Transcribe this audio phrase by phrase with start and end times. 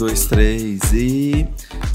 [0.00, 1.46] dois, três e.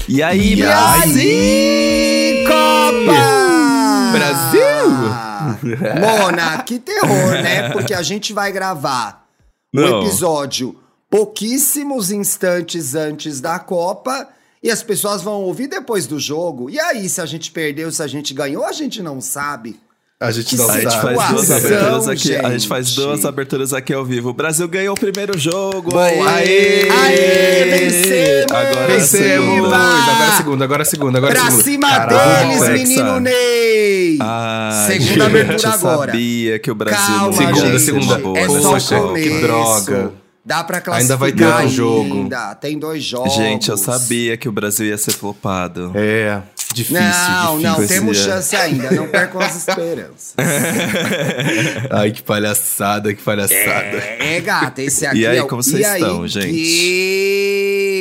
[0.08, 1.12] E aí, E Brasil?
[1.12, 4.12] aí, Copa!
[4.12, 6.00] Brasil!
[6.00, 7.70] Mona, que terror, né?
[7.70, 9.26] Porque a gente vai gravar
[9.74, 10.02] o Não.
[10.02, 10.78] episódio
[11.10, 14.28] pouquíssimos instantes antes da Copa
[14.62, 16.70] e as pessoas vão ouvir depois do jogo.
[16.70, 19.80] E aí, se a gente perdeu, se a gente ganhou, a gente não sabe.
[20.18, 22.34] A gente não A gente faz duas aberturas aqui.
[22.36, 22.96] A gente faz gente.
[23.04, 24.30] duas aberturas aqui ao vivo.
[24.30, 25.90] O Brasil ganhou o primeiro jogo.
[25.90, 26.06] Boa.
[26.06, 26.88] Aê!
[26.90, 28.50] Aê, vencemos!
[28.50, 29.54] Agora é Vencemos!
[29.54, 29.76] segunda.
[29.76, 32.72] Agora é segunda, agora é segunda, agora é Pra cima Caralho, deles, Alexa.
[32.88, 34.18] menino Ney!
[34.22, 36.12] Ai, Segunda gente, abertura eu agora.
[36.12, 37.78] sabia que o Brasil Calma, não Segunda, ia gente.
[37.78, 38.06] ser segunda.
[38.06, 38.38] uma boa.
[38.38, 40.12] É Poxa, só que droga.
[40.42, 42.14] Dá pra classificar Ainda vai ter outro jogo.
[42.14, 42.54] ainda.
[42.54, 43.34] Tem dois jogos.
[43.34, 45.90] Gente, eu sabia que o Brasil ia ser flopado.
[45.94, 46.40] É,
[46.74, 47.80] difícil, Não, difícil.
[47.80, 48.26] não, temos ano.
[48.30, 48.90] chance ainda.
[48.90, 50.34] Não percam as esperanças.
[51.90, 53.96] Ai, que palhaçada, que palhaçada.
[54.18, 55.46] É, gata, esse aqui E aí, é o...
[55.46, 56.46] como vocês e aí estão, gente?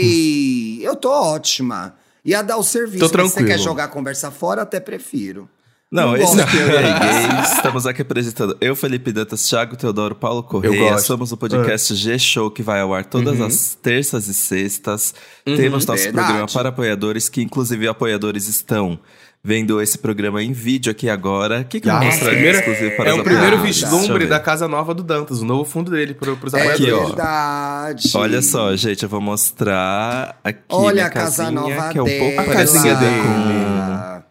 [0.05, 1.95] que- Eu tô ótima.
[2.23, 3.47] Ia dar o serviço, Tô mas se você tranquilo.
[3.47, 5.47] quer jogar a conversa fora, até prefiro.
[5.95, 6.99] Não, Não esse aqui é o aí
[7.31, 7.51] Gays.
[7.53, 10.95] Estamos aqui apresentando eu, Felipe Dantas, Thiago Teodoro, Paulo Correia.
[10.95, 10.97] Ah.
[10.97, 15.13] Somos o podcast G-Show que vai ao ar todas as terças e sextas.
[15.47, 15.55] Uhum.
[15.55, 16.27] Temos nosso Verdade.
[16.27, 18.99] programa para apoiadores, que inclusive apoiadores estão
[19.41, 21.61] vendo esse programa em vídeo aqui agora.
[21.61, 23.81] O que, que eu Ah, vou mostrar primeiro- exclusivo para É os o primeiro apoiadores?
[23.81, 26.95] Vislumbre da casa nova do Dantas, o novo fundo dele pro, pros É Aqui, ó.
[27.03, 27.07] apoiadores.
[27.15, 28.11] verdade.
[28.15, 32.01] Olha só, gente, eu vou mostrar aqui Olha minha a casa casinha, nova que é
[32.01, 32.19] um dela.
[32.19, 34.24] pouco A casinha parecida com...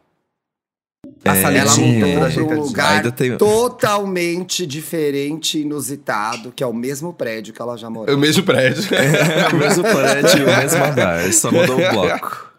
[1.26, 6.66] A É, Ela saletinha mudou pra um lugar tem- totalmente diferente e inusitado, que é
[6.66, 8.14] o mesmo prédio que ela já É morou.
[8.14, 8.82] o mesmo prédio.
[8.94, 12.52] É o mesmo prédio e o mesmo andar, só mudou o bloco.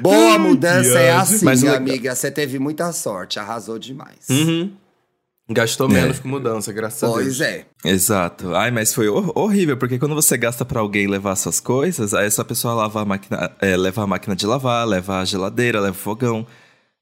[0.00, 2.14] Boa mudança é assim, Mas amiga.
[2.14, 4.28] Você teve muita sorte, arrasou demais.
[4.30, 4.72] Uhum.
[5.50, 7.16] Gastou menos com mudança, graças a Deus.
[7.22, 7.66] Pois é.
[7.84, 8.54] Exato.
[8.54, 12.26] Ai, mas foi hor- horrível, porque quando você gasta pra alguém levar suas coisas, aí
[12.26, 15.94] essa pessoa lava a máquina, é, leva a máquina de lavar, leva a geladeira, leva
[15.96, 16.46] o fogão.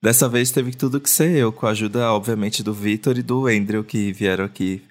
[0.03, 3.47] Dessa vez teve tudo que ser eu, com a ajuda, obviamente, do Vitor e do
[3.47, 4.83] Andrew, que vieram aqui.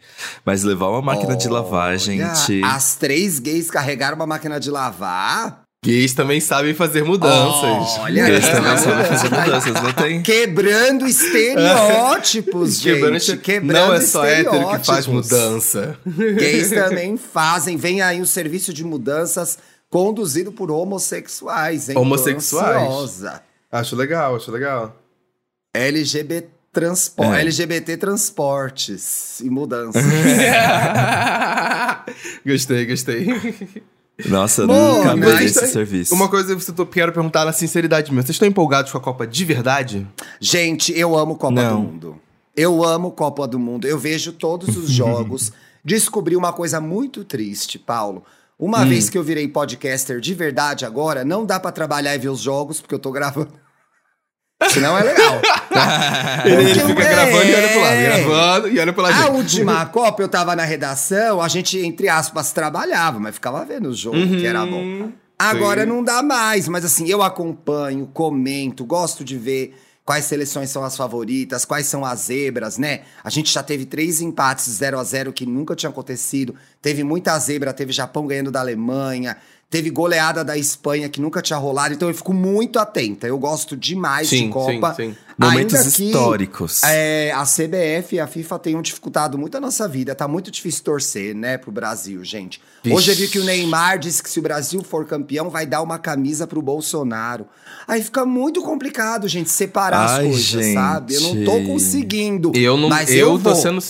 [0.46, 2.64] Mas levar uma máquina de lavar, gente.
[2.64, 5.64] As três gays carregaram uma máquina de lavar.
[5.84, 8.00] Gays também sabem fazer mudanças.
[8.00, 10.22] Olha, Eles que também sabem fazer mudanças, não tem?
[10.22, 13.38] Quebrando estereótipos, Quebrando gente.
[13.42, 15.98] Quebrando Não é só hétero que faz mudança.
[16.06, 17.76] Gays também fazem.
[17.76, 19.58] Vem aí um serviço de mudanças
[19.90, 21.98] conduzido por homossexuais, hein?
[21.98, 23.24] Homossexuais.
[23.72, 25.01] Acho legal, acho legal.
[25.74, 27.42] LGBT, transpo É.
[27.42, 30.04] LGBT Transportes e Mudanças.
[32.46, 33.28] gostei, gostei.
[34.28, 36.14] Nossa, Bom, nunca vi esse serviço.
[36.14, 38.24] Uma coisa que eu quero perguntar na sinceridade mesmo.
[38.28, 40.08] Vocês estão empolgados com a Copa de verdade?
[40.40, 41.82] Gente, eu amo Copa Não.
[41.82, 42.22] do Mundo.
[42.56, 43.88] Eu amo Copa do Mundo.
[43.88, 45.52] Eu vejo todos os jogos.
[45.84, 48.24] Descobri uma coisa muito triste, Paulo.
[48.60, 52.30] Uma vez que eu virei podcaster de verdade agora, não dá pra trabalhar e ver
[52.30, 53.52] os jogos, porque eu tô gravando.
[54.70, 55.42] Senão é legal.
[56.46, 59.10] Ele, Porque fica é- gravando e olha pro lado, gravando e olha lá.
[59.10, 59.32] A gente.
[59.32, 63.94] última Copa, eu tava na redação, a gente, entre aspas, trabalhava, mas ficava vendo o
[63.94, 65.10] jogo, que era bom.
[65.38, 65.90] Agora Sim.
[65.90, 70.96] não dá mais, mas assim, eu acompanho, comento, gosto de ver quais seleções são as
[70.96, 73.02] favoritas, quais são as zebras, né?
[73.24, 76.54] A gente já teve três empates 0 a 0 que nunca tinha acontecido.
[76.82, 79.38] Teve muita zebra, teve Japão ganhando da Alemanha,
[79.72, 83.26] teve goleada da Espanha que nunca tinha rolado, então eu fico muito atenta.
[83.26, 84.94] Eu gosto demais de Sim, Copa.
[84.96, 85.18] sim, sim.
[85.38, 86.84] Momentos Ainda que, históricos.
[86.84, 90.14] é, a CBF e a FIFA tenham dificultado muito a nossa vida.
[90.14, 92.62] Tá muito difícil torcer, né, pro Brasil, gente.
[92.84, 92.96] Vixe.
[92.96, 95.82] Hoje eu vi que o Neymar disse que se o Brasil for campeão, vai dar
[95.82, 97.48] uma camisa pro Bolsonaro.
[97.88, 100.74] Aí fica muito complicado, gente, separar Ai, as coisas, gente.
[100.74, 101.16] sabe?
[101.16, 102.52] Eu não tô conseguindo.
[102.54, 102.90] Eu não.
[102.90, 103.56] mas eu, eu, tô vou.
[103.56, 103.82] sendo.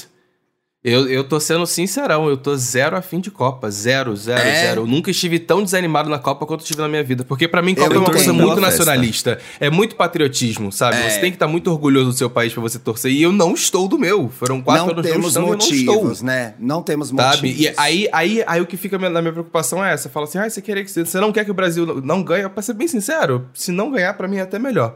[0.83, 3.69] Eu, eu tô sendo sincerão, eu tô zero a fim de Copa.
[3.69, 4.61] Zero, zero, É?
[4.61, 4.81] zero.
[4.81, 7.23] Eu nunca estive tão desanimado na Copa quanto estive na minha vida.
[7.23, 9.37] Porque pra mim, Copa Eu é uma coisa muito nacionalista.
[9.59, 10.97] É muito patriotismo, sabe?
[10.97, 11.07] É.
[11.07, 13.11] Você tem que estar muito orgulhoso do seu país pra você torcer.
[13.11, 14.27] E eu não estou do meu.
[14.29, 15.95] Foram quatro não anos não temos estão, eu não estou.
[15.95, 16.55] motivos, né?
[16.57, 17.35] Não temos motivos.
[17.35, 17.55] Sabe?
[17.61, 20.09] E aí, aí, aí o que fica na minha preocupação é essa.
[20.09, 22.49] Fala assim, ah, você, querer que, você não quer que o Brasil não ganhe?
[22.49, 24.95] Pra ser bem sincero, se não ganhar, pra mim é até melhor.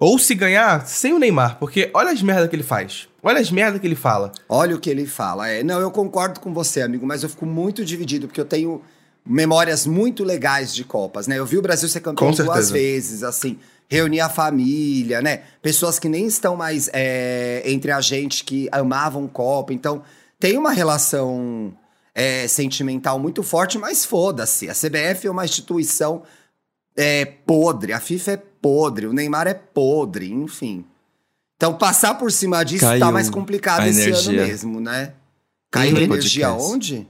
[0.00, 1.58] Ou se ganhar, sem o Neymar.
[1.58, 3.06] Porque olha as merdas que ele faz.
[3.22, 4.32] Olha as merdas que ele fala.
[4.48, 5.46] Olha o que ele fala.
[5.46, 8.80] É, não, eu concordo com você, amigo, mas eu fico muito dividido, porque eu tenho
[9.22, 11.38] memórias muito legais de Copas, né?
[11.38, 13.58] Eu vi o Brasil ser campeão duas vezes, assim,
[13.90, 15.42] reunir a família, né?
[15.60, 19.74] Pessoas que nem estão mais é, entre a gente, que amavam Copa.
[19.74, 20.02] Então,
[20.38, 21.74] tem uma relação
[22.14, 24.70] é, sentimental muito forte, mas foda-se.
[24.70, 26.22] A CBF é uma instituição
[26.96, 30.84] é, podre, a FIFA é podre, o Neymar é podre, enfim.
[31.56, 34.40] Então, passar por cima disso tá Caiu mais complicado esse energia.
[34.40, 35.12] ano mesmo, né?
[35.70, 36.72] Caiu a energia podcast.
[36.74, 37.08] onde?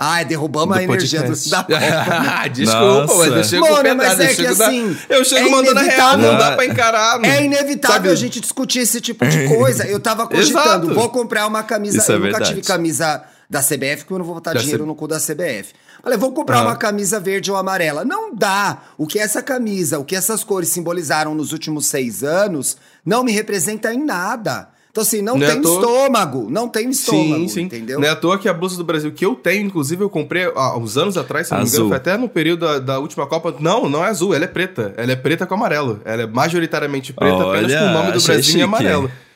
[0.00, 2.48] Ai, derrubamos Do a energia do, da Copa.
[2.54, 3.16] Desculpa, Nossa.
[3.16, 6.16] mas eu chego Mano, mas é eu que da- assim, Eu chego é mandando real,
[6.16, 6.38] não inevitável.
[6.38, 7.24] dá pra encarar.
[7.24, 8.08] É inevitável Sabe?
[8.10, 9.84] a gente discutir esse tipo de coisa.
[9.88, 11.98] Eu tava cogitando, vou comprar uma camisa.
[11.98, 12.50] Isso é eu nunca verdade.
[12.54, 15.18] tive camisa da CBF, porque eu não vou botar Da dinheiro C- no cu da
[15.18, 15.72] CBF.
[16.02, 16.62] Falei, vou comprar Ah.
[16.62, 18.04] uma camisa verde ou amarela.
[18.04, 18.78] Não dá.
[18.96, 23.32] O que essa camisa, o que essas cores simbolizaram nos últimos seis anos, não me
[23.32, 24.68] representa em nada.
[24.90, 26.48] Então, assim, não, Não é tem toa- estômago.
[26.50, 27.60] Não tem estômago, Sim, sim.
[27.62, 28.00] entendeu?
[28.00, 30.50] Não é à toa que a blusa do Brasil que eu tenho, inclusive, eu comprei
[30.56, 31.88] há uns anos atrás, se não me engano, Azul.
[31.88, 33.54] foi até no período da, da última Copa.
[33.60, 34.94] Não, não é azul, ela é preta.
[34.96, 36.00] Ela é preta com amarelo.
[36.04, 38.58] Ela é majoritariamente preta, apenas Olha, com o nome do Brasil chique.
[38.58, 39.06] em amarelo.
[39.08, 39.27] É.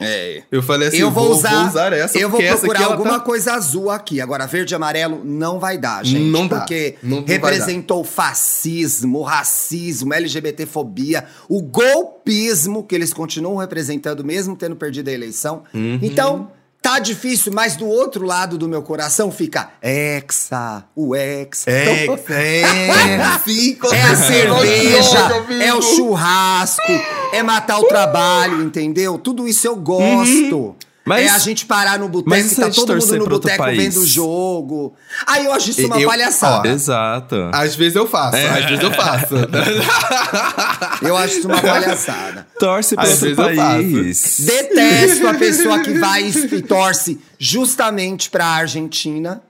[0.50, 3.18] Eu falei assim, eu vou, usar, essa eu vou porque essa procurar aqui ela alguma
[3.18, 3.24] tá...
[3.24, 4.20] coisa azul aqui.
[4.20, 6.30] Agora, verde e amarelo não vai dar, gente.
[6.30, 6.58] Não dá.
[6.58, 14.76] Porque Não- não representou fascismo, racismo, LGBTfobia, o golpismo que eles continuam representando, mesmo tendo
[14.76, 15.62] perdido a eleição.
[15.74, 15.98] Uhum.
[16.02, 16.50] Então,
[16.82, 21.70] tá difícil, mas do outro lado do meu coração fica Hexa, o Hexa.
[21.70, 25.18] É, Então, é, é a cerveja,
[25.64, 26.82] é o churrasco,
[27.32, 29.18] é matar o trabalho, entendeu?
[29.18, 30.76] Tudo isso eu gosto.
[31.04, 33.64] Mas- é a gente parar no boteco mas e tá é todo mundo no boteco
[33.64, 34.94] vendo o jogo.
[35.26, 36.68] Aí eu acho isso uma Eu- palhaçada.
[36.68, 37.50] Exato.
[37.52, 38.48] Às vezes eu faço, É.
[38.48, 39.34] às vezes eu faço.
[41.02, 42.46] Eu acho isso uma palhaçada.
[42.58, 44.40] Torce pra outro vezes eu país.
[44.40, 49.42] Detesto a pessoa que vai e torce justamente pra Argentina,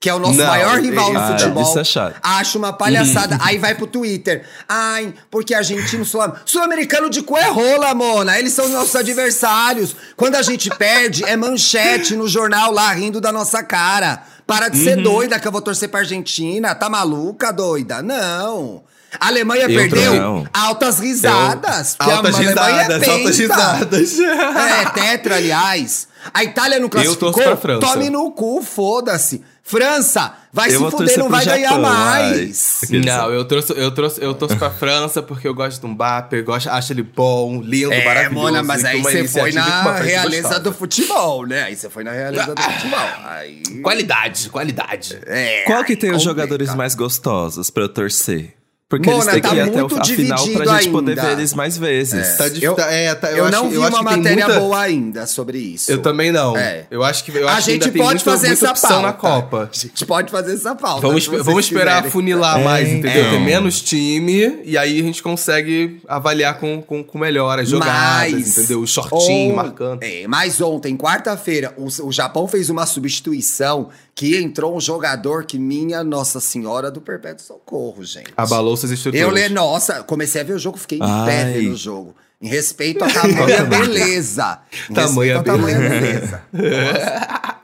[0.00, 1.62] que é o nosso Não, maior rival no ah, futebol.
[1.62, 2.16] isso é chato.
[2.22, 3.36] Acho uma palhaçada.
[3.40, 4.46] Aí vai pro Twitter.
[4.68, 8.38] Ai, porque argentino sul- sul-americano de cu é rola, mona.
[8.38, 9.96] Eles são nossos adversários.
[10.16, 14.22] Quando a gente perde, é manchete no jornal lá rindo da nossa cara.
[14.46, 14.84] Para de Uhum.
[14.84, 16.74] ser doida que eu vou torcer pra Argentina.
[16.76, 18.00] Tá maluca, doida?
[18.00, 18.84] Não.
[19.18, 20.46] A Alemanha Eu perdeu não.
[20.54, 21.96] altas risadas.
[21.96, 23.30] porque altas a é risadas, altas penta.
[23.30, 24.18] risadas.
[24.20, 26.06] É, tetra, aliás.
[26.32, 27.80] A Itália não classificou, torço pra França.
[27.86, 29.42] tome no cu, foda-se.
[29.68, 32.80] França, vai Eu se fuder, não vai ganhar Japão, mais.
[32.90, 32.98] ai.
[33.00, 36.44] Não, eu trouxe, eu trouxe, eu torço pra França porque eu gosto do Mbappé, eu
[36.44, 38.46] gosto, acho ele bom, lindo, É, maravilhoso.
[38.46, 40.60] Mona, mas e com aí uma você foi com uma na realeza gostosa.
[40.60, 41.64] do futebol, né?
[41.64, 43.08] Aí você foi na realeza do futebol.
[43.26, 43.62] Aí...
[43.82, 45.18] Qualidade, qualidade.
[45.26, 48.54] É, Qual que tem os jogadores mais gostosos pra eu torcer?
[48.88, 51.22] Porque Mona, eles têm tá que ir até o- a final pra gente poder ainda.
[51.22, 52.38] ver eles mais vezes.
[52.38, 54.46] Tá dif- Eu- tá- é, tá- Eu, acho não que- vi eu uma que matéria
[54.46, 55.92] muita- boa ainda sobre isso.
[55.92, 56.56] Eu também não.
[56.56, 56.86] É.
[56.90, 58.70] Eu acho que eu A acho que ainda gente tem pode muita- fazer muita essa
[58.72, 59.06] opção pauta.
[59.06, 59.70] na Copa.
[59.70, 61.06] A gente pode fazer essa pauta.
[61.06, 63.10] Vamos, vamos esperar funilar É, mais, entendeu?
[63.20, 63.30] então.
[63.32, 68.32] Ter menos time e aí a gente consegue avaliar com, com, com melhor as jogadas,
[68.32, 68.80] Mas entendeu?
[68.80, 70.02] O shortinho on- marcando.
[70.02, 75.56] É, mas ontem, quarta-feira, o, o Japão fez uma substituição que entrou um jogador que
[75.60, 78.32] minha Nossa Senhora do Perpétuo Socorro, gente.
[78.36, 79.24] Abalou suas estruturas.
[79.24, 81.52] Eu le, nossa, comecei a ver o jogo, fiquei em pé Ai.
[81.52, 82.16] vendo o jogo.
[82.42, 84.58] Em respeito à tamanha beleza.
[84.90, 86.42] Em Tamanha beleza.
[86.52, 87.58] Nossa.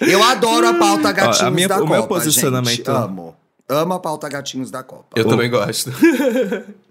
[0.00, 2.88] Eu adoro a pauta gatinhos Ó, a minha- da o Copa, meu posicionamento- gente.
[2.88, 3.34] Amo.
[3.68, 5.08] Amo a pauta gatinhos da Copa.
[5.16, 5.90] Eu O- também gosto.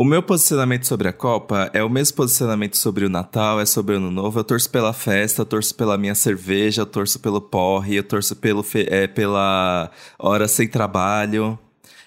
[0.00, 3.96] O meu posicionamento sobre a Copa é o mesmo posicionamento sobre o Natal, é sobre
[3.96, 4.38] o Ano Novo.
[4.38, 8.36] Eu torço pela festa, eu torço pela minha cerveja, eu torço pelo porre, eu torço
[8.36, 11.58] pelo é, pela hora sem trabalho.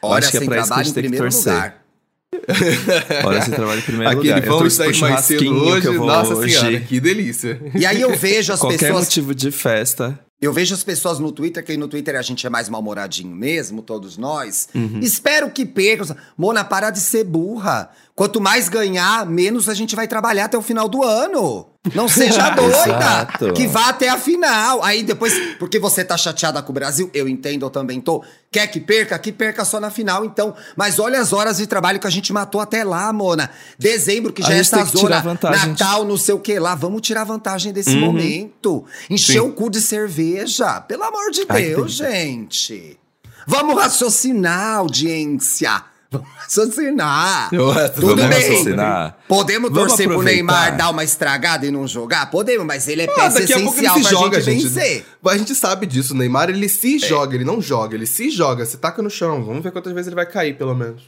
[0.01, 1.83] Hora acho que é sem a trabalho em primeiro lugar.
[3.25, 4.49] Hora sem trabalho em primeiro Aquele lugar.
[4.49, 5.89] Vamos sair mais cedo hoje.
[5.89, 6.57] Nossa hoje.
[6.57, 7.61] senhora, que delícia.
[7.75, 10.17] E aí eu vejo as Qualquer pessoas motivo de festa.
[10.41, 13.35] Eu vejo as pessoas no Twitter, que aí no Twitter a gente é mais mal-humoradinho
[13.35, 14.67] mesmo, todos nós.
[14.73, 14.99] Uhum.
[14.99, 16.15] Espero que percam.
[16.35, 17.91] Mona, para de ser burra.
[18.15, 21.70] Quanto mais ganhar, menos a gente vai trabalhar até o final do ano.
[21.95, 23.53] Não seja doida.
[23.55, 24.83] Que vá até a final.
[24.83, 28.23] Aí depois, porque você tá chateada com o Brasil, eu entendo, eu também tô.
[28.51, 29.17] Quer que perca?
[29.17, 30.53] Que perca só na final, então.
[30.75, 33.49] Mas olha as horas de trabalho que a gente matou até lá, Mona.
[33.79, 35.21] Dezembro, que A já é gente essa zona.
[35.21, 36.75] vantagem Natal, não sei o que lá.
[36.75, 38.85] Vamos tirar vantagem desse momento.
[39.09, 39.39] Encher Sim.
[39.39, 40.81] o cu de cerveja.
[40.81, 42.99] Pelo amor de Ai, Deus, gente.
[43.47, 45.83] Vamos raciocinar, audiência.
[46.11, 47.51] Vamos.
[47.53, 48.29] Eu- Tudo vamos bem.
[48.49, 49.17] raciocinar.
[49.27, 50.35] Podemos Vamos torcer pro aproveitar.
[50.35, 52.29] Neymar dar uma estragada e não jogar?
[52.29, 55.05] Podemos, mas ele é Ah, peça daqui a pouco ele se pra joga, gente, vencer.
[55.25, 56.13] A gente sabe disso.
[56.13, 56.99] O Neymar, ele se É.
[56.99, 57.95] joga, ele não joga.
[57.95, 58.65] Ele se joga.
[58.65, 59.43] Você taca no chão.
[59.43, 61.01] Vamos ver quantas vezes ele vai cair, pelo menos.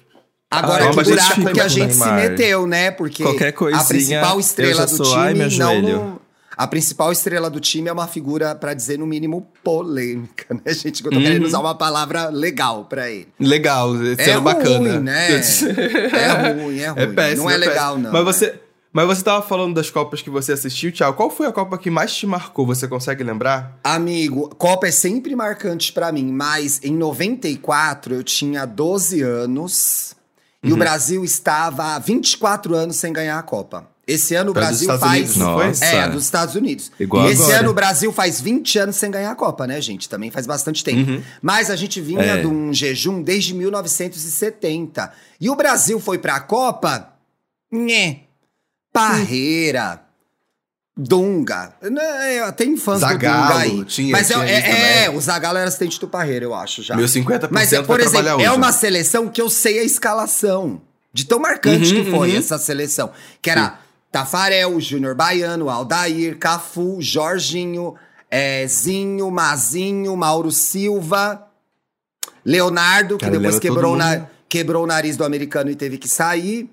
[0.49, 2.91] Agora Ah, que buraco que a gente se meteu, né?
[2.91, 6.19] Porque a principal estrela do time não-
[6.55, 11.01] A principal estrela do time é uma figura, pra dizer no mínimo, polêmica, né, gente?
[11.01, 13.27] Que eu tô querendo usar uma palavra legal pra ele.
[13.39, 14.99] Legal, sendo É ruim, bacana.
[14.99, 15.27] né?
[16.13, 17.13] É ruim, é ruim.
[17.13, 17.69] péssimo, Não é péssimo.
[17.69, 18.31] legal, não, Mas né?
[18.33, 18.59] você,
[18.91, 21.17] mas você tava falando das Copas que você assistiu, Thiago.
[21.17, 22.65] Qual foi a Copa que mais te marcou?
[22.67, 23.79] Você consegue lembrar?
[23.83, 30.13] Amigo, Copa é sempre marcante pra mim, mas em 94 eu tinha 12 anos
[30.63, 30.75] e Uhum.
[30.75, 33.87] o Brasil estava há 24 anos sem ganhar a Copa.
[34.05, 35.35] Esse ano o Brasil faz.
[35.37, 35.81] Unidos.
[35.81, 36.91] É, dos Estados Unidos.
[36.99, 37.59] Igual e esse agora.
[37.59, 40.09] ano o Brasil faz 20 anos sem ganhar a Copa, né, gente?
[40.09, 41.23] Também faz bastante tempo.
[41.41, 42.41] Mas a gente vinha É.
[42.41, 45.11] de um jejum desde 1970.
[45.39, 47.13] E o Brasil foi pra Copa.
[47.71, 48.23] Nhé.
[48.91, 50.01] Parreira.
[50.95, 51.73] Dunga.
[51.81, 53.85] Né, Tem fãs Zagallo, do Dunga aí.
[53.85, 55.17] tinha- Mas é- tinha é, é, também.
[55.17, 56.95] o Zagallo era assistente do Parreira, eu acho já.
[56.95, 60.81] Meu 50% Mas, por vai exemplo, é uma seleção que eu sei a escalação.
[61.15, 62.37] De tão marcante Uhum, que foi uhum.
[62.39, 63.11] essa seleção.
[63.39, 63.79] Que era
[64.13, 67.95] Tafarel, Júnior Baiano, Aldair, Cafu, Jorginho,
[68.29, 71.47] é, Zinho, Mazinho, Mauro Silva,
[72.45, 76.69] Leonardo, que Cara, depois quebrou, na- quebrou o nariz do americano e teve que sair.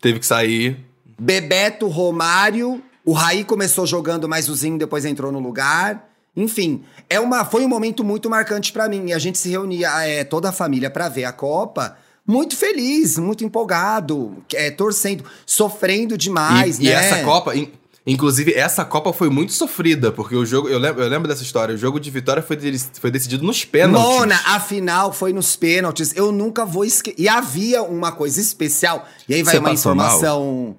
[0.00, 0.78] Teve que sair.
[1.18, 2.80] Bebeto, Romário.
[3.04, 6.08] O Raí começou jogando, mas o Zinho depois entrou no lugar.
[6.36, 9.06] Enfim, é uma, foi um momento muito marcante pra mim.
[9.08, 11.96] E a gente se reunia, é, toda a família, pra ver a Copa.
[12.26, 16.88] Muito feliz, muito empolgado, é, torcendo, sofrendo demais, e, né?
[16.88, 17.70] e essa Copa, in-
[18.06, 21.74] inclusive, essa Copa foi muito sofrida, porque o jogo, eu lembro, eu lembro dessa história,
[21.74, 24.08] o jogo de vitória foi, de- foi decidido nos pênaltis.
[24.10, 26.16] Mona, a final foi nos pênaltis.
[26.16, 27.20] Eu nunca vou esquecer.
[27.20, 29.06] E havia uma coisa especial.
[29.28, 30.76] E aí vai Você uma informação.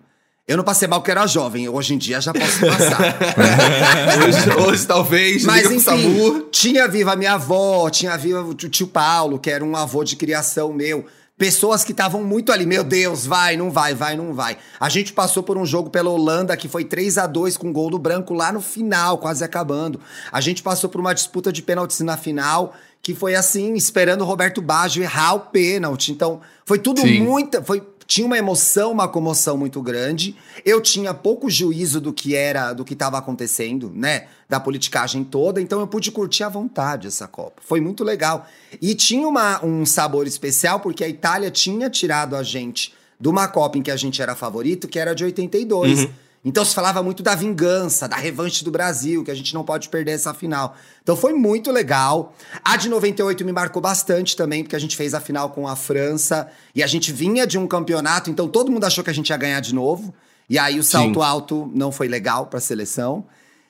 [0.47, 1.67] Eu não passei mal porque era jovem.
[1.69, 3.17] Hoje em dia já posso passar.
[4.57, 9.39] hoje, hoje, talvez, Mas enfim, tinha viva a minha avó, tinha viva o tio Paulo,
[9.39, 11.05] que era um avô de criação meu.
[11.37, 14.57] Pessoas que estavam muito ali, meu Deus, vai, não vai, vai, não vai.
[14.79, 17.89] A gente passou por um jogo pela Holanda que foi 3 a 2 com gol
[17.89, 19.99] do branco lá no final, quase acabando.
[20.31, 24.25] A gente passou por uma disputa de pênaltis na final, que foi assim, esperando o
[24.25, 26.13] Roberto Baggio errar o pênalti.
[26.13, 27.19] Então, foi tudo Sim.
[27.19, 30.35] muita, foi tinha uma emoção, uma comoção muito grande.
[30.63, 34.27] Eu tinha pouco juízo do que era, do que estava acontecendo, né?
[34.47, 37.61] Da politicagem toda, então eu pude curtir à vontade essa Copa.
[37.65, 38.47] Foi muito legal.
[38.81, 43.47] E tinha uma- um sabor especial, porque a Itália tinha tirado a gente de uma
[43.47, 46.07] Copa em que a gente era favorito, que era de 82.
[46.45, 49.89] Então se falava muito da vingança, da revanche do Brasil, que a gente não pode
[49.89, 50.77] perder essa final.
[51.01, 52.35] Então foi muito legal.
[52.63, 55.75] A de 98 me marcou bastante também, porque a gente fez a final com a
[55.75, 59.31] França e a gente vinha de um campeonato, então todo mundo achou que a gente
[59.31, 60.13] ia ganhar de novo.
[60.47, 61.25] E aí o salto Sim.
[61.25, 63.25] alto não foi legal pra seleção.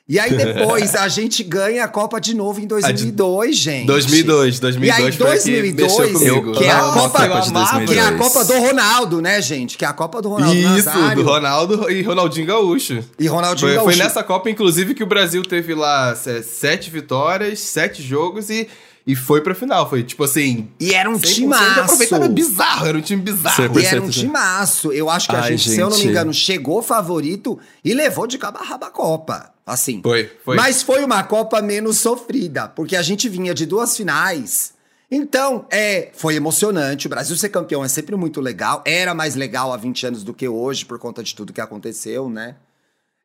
[0.07, 3.87] E aí depois a gente ganha a Copa de novo em 2002, gente.
[3.87, 6.51] 2002, 2002 E aí foi a que 2002, mexeu comigo.
[6.53, 8.17] que é a Copa, que é a 2002.
[8.17, 9.77] Copa do Ronaldo, né, gente?
[9.77, 11.23] Que é a Copa do Ronaldo Isso, Nazário.
[11.23, 13.03] do Ronaldo e Ronaldinho Gaúcho.
[13.17, 13.97] E Ronaldinho Foi, foi Gaúcho.
[13.97, 18.67] nessa Copa, inclusive, que o Brasil teve lá é, sete vitórias, sete jogos e,
[19.07, 19.87] e foi pra final.
[19.89, 20.69] Foi tipo assim.
[20.79, 21.79] E era um 100% de timaço.
[21.81, 23.79] aproveitamento bizarro, era um time bizarro.
[23.79, 24.11] E era um 100%.
[24.11, 24.91] timaço.
[24.91, 26.11] Eu acho que a Ai, gente, se eu não me gente.
[26.11, 29.53] engano, chegou favorito e levou de cabo a rabo a Copa.
[29.65, 30.01] Assim.
[30.01, 30.55] Foi, foi.
[30.55, 34.73] Mas foi uma Copa menos sofrida, porque a gente vinha de duas finais.
[35.09, 37.05] Então, é, foi emocionante.
[37.05, 38.83] O Brasil ser campeão é sempre muito legal.
[38.85, 42.29] Era mais legal há 20 anos do que hoje, por conta de tudo que aconteceu,
[42.29, 42.55] né?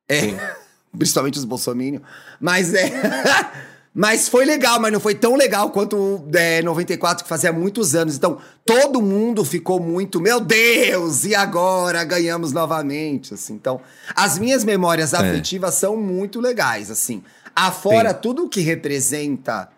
[0.08, 0.34] É.
[0.96, 2.02] Principalmente os bolsominions.
[2.38, 2.90] Mas é.
[3.92, 7.96] Mas foi legal, mas não foi tão legal quanto o é, 94, que fazia muitos
[7.96, 8.16] anos.
[8.16, 13.54] Então, todo mundo ficou muito, meu Deus, e agora ganhamos novamente, assim.
[13.54, 13.80] Então,
[14.14, 17.22] as minhas memórias afetivas são muito legais, assim.
[17.54, 19.68] Afora tudo que representa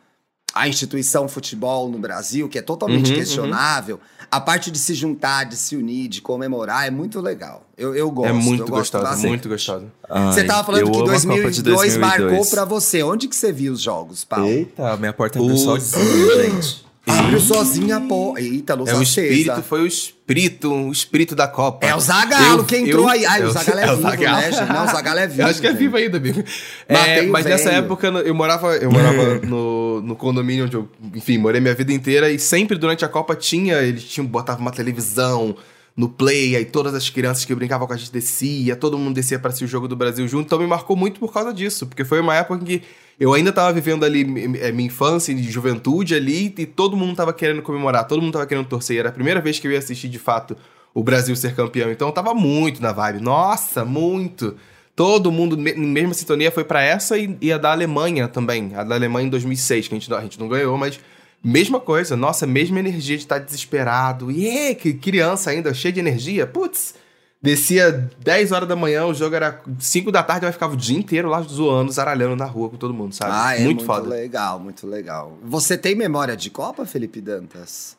[0.54, 3.99] a instituição futebol no Brasil, que é totalmente Uhum, questionável,
[4.30, 7.66] a parte de se juntar, de se unir, de comemorar, é muito legal.
[7.76, 8.28] Eu, eu gosto.
[8.28, 9.26] é muito gosto gostoso, bastante.
[9.28, 9.87] muito gostoso.
[10.09, 12.00] Você Ai, tava falando que amo a Copa 2002, de 2002.
[12.32, 13.02] marcou pra você.
[13.02, 14.47] Onde que você viu os jogos, Paulo?
[14.47, 16.85] Eita, minha porta O- sozinha, gente.
[17.04, 18.37] Abriu sozinha, pô.
[18.38, 19.26] Eita, luz É o acesa.
[19.26, 21.85] espírito, foi o espírito, o espírito da Copa.
[21.85, 23.26] É o Zagalo Eu- que entrou eu- aí.
[23.26, 24.37] Ai, o eu- Zagalo é, é o vivo, Zagalo.
[24.40, 24.50] né?
[24.73, 25.42] Não, o Zagalo é vivo.
[25.42, 26.44] Eu acho que é vivo ainda, amigo.
[26.88, 27.85] É, o mas nessa velho.
[27.85, 32.30] época eu morava, eu morava no, no condomínio onde eu, enfim, morei minha vida inteira
[32.30, 35.56] e sempre durante a Copa tinha, eles tinham, botavam uma televisão
[35.96, 39.38] no play, aí todas as crianças que brincavam com a gente descia, todo mundo descia
[39.38, 42.04] para assistir o jogo do Brasil junto, então me marcou muito por causa disso, porque
[42.04, 42.82] foi uma época em que
[43.20, 44.22] eu ainda tava vivendo ali
[44.61, 48.46] eh, minha infância e juventude ali e todo mundo tava querendo comemorar, todo mundo tava
[48.46, 50.56] querendo torcer, era a primeira vez que eu ia assistir de fato
[50.94, 54.56] o Brasil ser campeão, então eu tava muito na vibe, nossa, muito.
[54.94, 58.72] Todo mundo, me- mesma sintonia, foi pra essa e, e a da Alemanha também.
[58.75, 61.00] A da Alemanha em 2006, que a gente, a gente não ganhou, mas
[61.42, 62.16] mesma coisa.
[62.16, 64.30] Nossa, mesma energia de estar desesperado.
[64.30, 66.46] E que criança ainda, cheia de energia.
[66.46, 66.94] Putz,
[67.40, 70.96] descia 10 horas da manhã, o jogo era 5 da tarde, eu ficava o dia
[70.99, 73.32] inteiro lá zoando, zaralhando na rua com todo mundo, sabe?
[73.34, 74.08] Ah, é muito, muito, foda.
[74.08, 75.37] legal, muito legal.
[75.42, 77.96] Você tem memória de Copa, Felipe Dantas?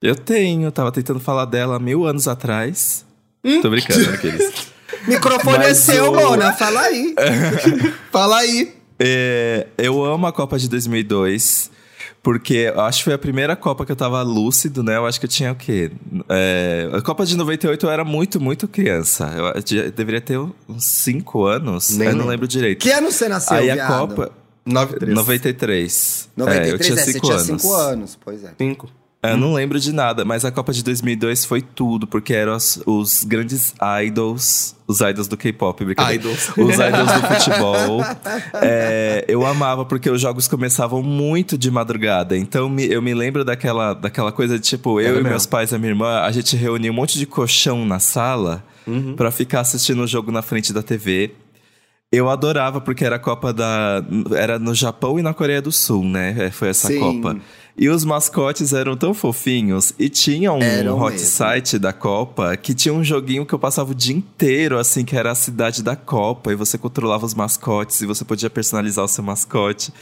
[0.00, 3.04] Eu tenho, eu tava tentando falar dela mil anos atrás.
[3.62, 4.68] Tô brincando, aqueles.
[5.08, 6.52] Microfone é Mas seu, o- Mona.
[6.52, 7.14] Fala aí.
[8.12, 8.74] Fala aí.
[8.98, 11.70] É, eu amo a Copa de 2002,
[12.26, 14.96] Porque eu acho que foi a primeira Copa que eu tava lúcido, né?
[14.96, 15.92] Eu acho que eu tinha o quê?
[16.28, 19.32] É, a Copa de 98 eu era muito, muito criança.
[19.36, 21.96] Eu, eu tinha- deveria ter uns 5 anos.
[21.96, 22.48] Nem eu não lembro.
[22.48, 22.80] direito.
[22.80, 24.08] Que ano você nasceu, Aí a viado?
[24.08, 24.32] Copa.
[24.66, 25.14] 93.
[25.16, 26.28] 93.
[26.36, 27.62] 93, é, eu tinha é, você 5 tinha anos.
[27.62, 28.50] 5 anos, pois é.
[28.58, 28.88] 5.
[29.22, 32.80] Eu não lembro de nada, mas a Copa de 2002 foi tudo, porque eram os,
[32.86, 33.74] os grandes
[34.06, 35.82] idols, os idols do K-pop.
[35.82, 36.50] Idols.
[36.56, 38.02] Os idols do futebol.
[38.62, 43.44] É, eu amava porque os jogos começavam muito de madrugada, então me- eu me lembro
[43.44, 45.30] daquela, daquela coisa de tipo, eu Era e mesmo.
[45.30, 48.62] meus pais e a minha irmã, a gente reunia um monte de colchão na sala
[49.16, 51.32] pra ficar assistindo o jogo na frente da TV.
[52.12, 54.00] Eu adorava porque era a Copa da.
[54.36, 56.36] Era no Japão e na Coreia do Sul, né?
[56.38, 57.00] É, Foi essa Sim.
[57.00, 57.36] Copa.
[57.78, 59.92] E os mascotes eram tão fofinhos.
[59.98, 61.26] E tinha um Eram hot mesmo.
[61.26, 65.14] site da Copa que tinha um joguinho que eu passava o dia inteiro, assim, que
[65.14, 66.50] era a cidade da Copa.
[66.52, 69.92] E você controlava os mascotes e você podia personalizar o seu mascote.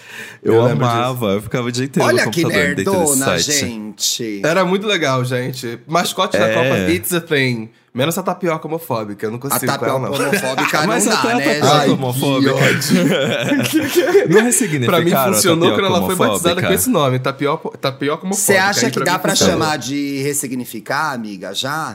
[0.43, 3.38] Eu, Eu amava, eu ficava o dia inteiro Olha no que computador dentro desse nerdona,
[3.40, 3.52] site.
[3.61, 4.40] gente.
[4.45, 5.81] Era muito legal, gente.
[5.87, 6.54] Mascote da É.
[6.54, 7.71] Copa, it's a thing.
[7.94, 10.28] Menos a tapioca homofóbica, eu não A consigo com ela, tapioca não.
[10.28, 12.52] homofóbica não Mas dá, até a né, tapioca homofóbica.
[14.28, 18.24] Não ressignificaram Pra mim a funcionou quando ela foi batizada com esse nome, tapioca, tapioca
[18.26, 18.52] homofóbica.
[18.52, 19.54] Você acha Aí que pra dá pra funcionou.
[19.54, 21.94] chamar de ressignificar, amiga, já?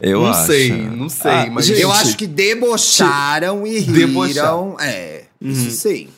[0.00, 0.46] Eu Não acho.
[0.46, 3.92] sei, não sei, Ah, mas- gente, Eu acho que debocharam e riram.
[4.06, 4.76] Debocharam.
[4.80, 6.08] É, isso sim.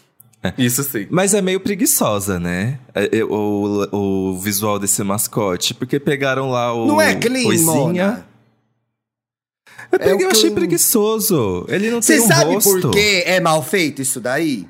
[0.58, 1.06] Isso sim.
[1.10, 2.78] Mas é meio preguiçosa, né?
[2.94, 5.72] É, é, O, o visual desse mascote.
[5.74, 6.86] Porque pegaram lá o.
[6.86, 7.74] Não é clean, Coisinha.
[7.74, 8.26] Mona?
[9.92, 11.64] Eu, peguei, É eu achei preguiçoso.
[11.68, 12.80] Ele não Você tem um sabe rosto.
[12.80, 14.66] por que é mal feito isso daí?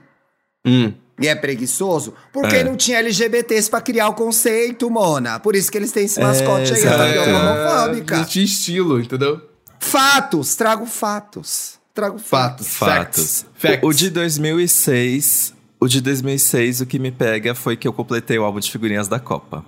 [0.64, 0.92] Hum.
[1.20, 2.12] E é preguiçoso?
[2.32, 2.64] Porque É.
[2.64, 5.38] não tinha LGBTs pra criar o conceito, Mona.
[5.40, 6.98] Por isso que eles têm esse mascote aí, a exato.
[6.98, 8.24] tapioca Não homofóbica.
[8.24, 9.40] tinha estilo, entendeu?
[9.80, 11.78] Fatos, trago fatos.
[11.94, 12.66] Trago fatos.
[12.68, 13.46] Fatos.
[13.56, 13.82] Facts.
[13.82, 15.54] O, o de 2006.
[15.80, 19.08] O de 2006, o que me pega foi que eu completei o álbum de figurinhas
[19.08, 19.64] da Copa.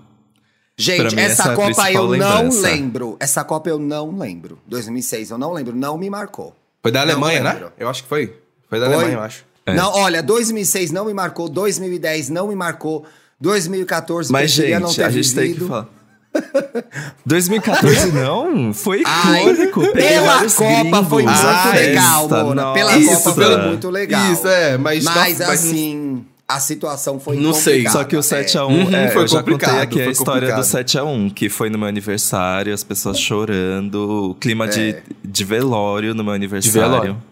[0.80, 2.60] Gente, mim, essa essa é Copa eu não lembrança.
[2.60, 3.16] lembro.
[3.18, 4.58] Essa Copa eu não lembro.
[4.68, 5.74] 2006 eu não lembro.
[5.74, 6.54] Não me marcou.
[6.80, 7.62] Foi da Não Alemanha, né?
[7.76, 8.38] Eu acho que foi.
[8.70, 8.94] Foi da Foi?
[8.94, 9.44] Alemanha, eu acho.
[9.66, 9.74] É.
[9.74, 11.48] Não, olha, 2006 não me marcou.
[11.48, 13.04] 2010 não me marcou.
[13.40, 15.64] 2014 Mas, preferia não gente, ter a gente tem vivido.
[15.64, 15.88] que falar.
[17.26, 18.72] 2014 não?
[18.72, 19.80] Foi Ai, icônico.
[19.92, 22.72] Peguei pela Copa gringos foi muito legal, Mona.
[22.72, 22.92] Pela.
[22.92, 24.32] Copa foi muito legal.
[24.32, 25.04] Isso, é, mas...
[25.04, 27.86] Mas, mas- assim, a situação foi Não sei.
[27.88, 28.22] Só que o é.
[28.22, 30.60] 7x1, Uhum, é, foi eu já contei complicado, aqui a história complicado.
[30.60, 35.02] do 7x1, que foi no meu aniversário, as pessoas chorando, o clima de, É.
[35.24, 36.80] de velório no meu aniversário.
[36.80, 37.22] velório.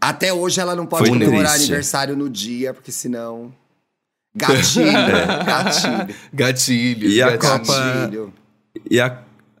[0.00, 1.66] Até hoje ela não pode Foi comemorar triste.
[1.66, 3.52] aniversário no dia, porque senão.
[4.34, 4.86] Gatilho,
[5.44, 6.14] gatilho.
[6.32, 7.08] Gatilho.
[7.10, 7.50] E a gatilho.
[7.66, 8.32] Copa- Gatilho.
[8.90, 9.18] E a,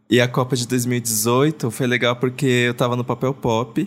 [0.08, 3.86] e a Copa de 2018 foi legal porque eu tava no papel pop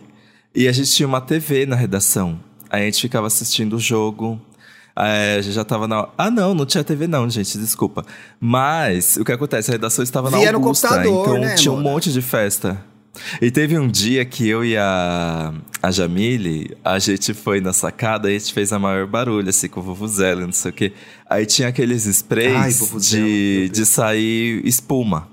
[0.53, 2.39] e a gente tinha uma TV na redação.
[2.69, 4.39] Aí a gente ficava assistindo o jogo.
[4.95, 6.07] Aí a gente já tava na.
[6.17, 8.05] Ah, não, não tinha TV, não, gente, desculpa.
[8.39, 9.69] Mas o que acontece?
[9.71, 11.89] A redação estava na no Augusta, computador, então né, tinha um Mona?
[11.89, 12.81] monte de festa.
[13.41, 18.31] E teve um dia que eu e a, a Jamile, a gente foi na sacada
[18.31, 20.93] e a gente fez a maior barulho, assim, com o Vuvuzela, não sei o quê.
[21.29, 25.27] Aí tinha aqueles Ai, sprays meu de, de sair espuma.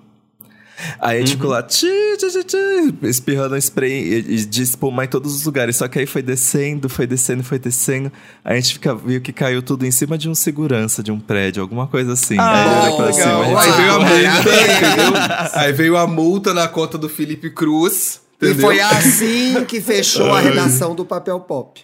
[1.01, 1.87] Aí a gente ficou lá, tchi,
[2.19, 3.93] tchi, tchi, espirrando spray
[4.29, 5.77] e- de espuma em todos os lugares.
[5.77, 8.13] Só que aí foi descendo, foi descendo, foi descendo.
[8.45, 11.19] Aí a gente fica, viu que caiu tudo em cima de um segurança de um
[11.21, 12.37] prédio, alguma coisa assim.
[12.39, 13.45] aí ele olhou pra legal.
[13.45, 15.51] cima, a gente Aí veio a multa?
[15.61, 18.21] Aí veio a multa na conta do Felipe Cruz.
[18.41, 18.63] E Entendeu?
[18.67, 21.81] foi assim que fechou a redação do Papel Pop.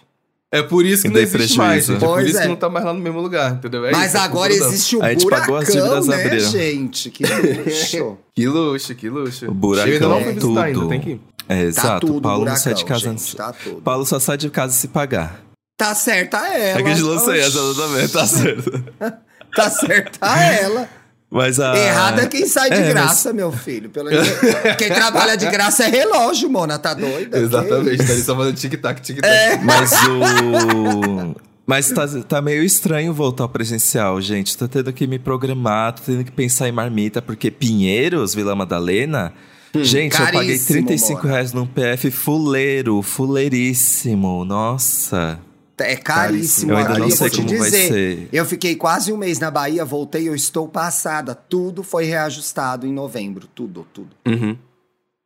[0.51, 1.57] É por isso que não existe prejuízo.
[1.59, 2.03] mais, gente.
[2.03, 2.41] É por isso é.
[2.41, 3.85] que não tá mais lá no mesmo lugar, entendeu?
[3.85, 7.11] É Mas isso, é agora existe o A gente pagou as buracão, dívidas, né, gente?
[7.11, 8.17] Que luxo.
[8.33, 9.47] Que luxo, que luxo.
[9.47, 10.59] O buracão, ainda não fui tudo.
[10.59, 11.21] ainda, tem que ir.
[11.47, 12.07] É, exato.
[12.07, 12.99] tudo Paulo não buracão, sai de casa.
[12.99, 13.81] gente, tá tudo.
[13.81, 15.39] Paulo só sai de casa se pagar.
[15.77, 16.79] Tá certa ela.
[16.79, 18.83] É que a gente lancei essa também, tá certo.
[19.55, 20.87] Tá certa ela.
[21.31, 21.77] Mas a.
[21.77, 23.89] Errado é quem sai de É, mas- graça, meu filho.
[23.91, 24.09] Pelo...
[24.79, 26.79] Quem trabalha de graça é relógio, Mona.
[26.79, 27.37] Tá doida?
[27.37, 29.31] Exatamente, tá ali só fazendo tic-tac, tic-tac.
[29.31, 29.57] É.
[29.57, 31.35] Mas o.
[31.67, 34.57] Mas tá, tá meio estranho voltar ao presencial, gente.
[34.57, 39.31] Tô tendo que me programar, tô tendo que pensar em marmita, porque Pinheiros, Vila Madalena.
[39.75, 41.31] gente, eu paguei caríssimo, 35 Mona.
[41.31, 44.43] reais num PF fuleiro, fuleiríssimo.
[44.45, 45.39] Nossa.
[45.85, 47.87] É caríssimo Eu ainda ali, não eu sei vou te como vai dizer.
[47.87, 48.29] ser.
[48.31, 51.33] Eu fiquei quase um mês na Bahia, voltei, eu estou passada.
[51.35, 53.47] Tudo foi reajustado em novembro.
[53.53, 54.09] Tudo, tudo.
[54.27, 54.57] Uhum.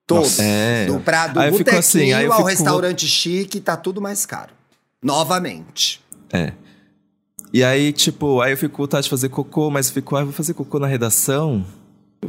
[0.06, 0.20] Todo.
[0.22, 0.44] Nossa.
[0.44, 0.86] É.
[0.86, 3.78] Do, pra, do Aí eu fico botequinho assim, aí eu ao fico- restaurante chique, tá
[3.78, 4.52] tudo mais caro.
[5.02, 6.02] Novamente.
[6.32, 6.54] É.
[7.54, 10.22] E aí, tipo, aí eu fico com vontade de fazer cocô, mas eu fico, ah,
[10.22, 11.64] eu vou fazer cocô na redação.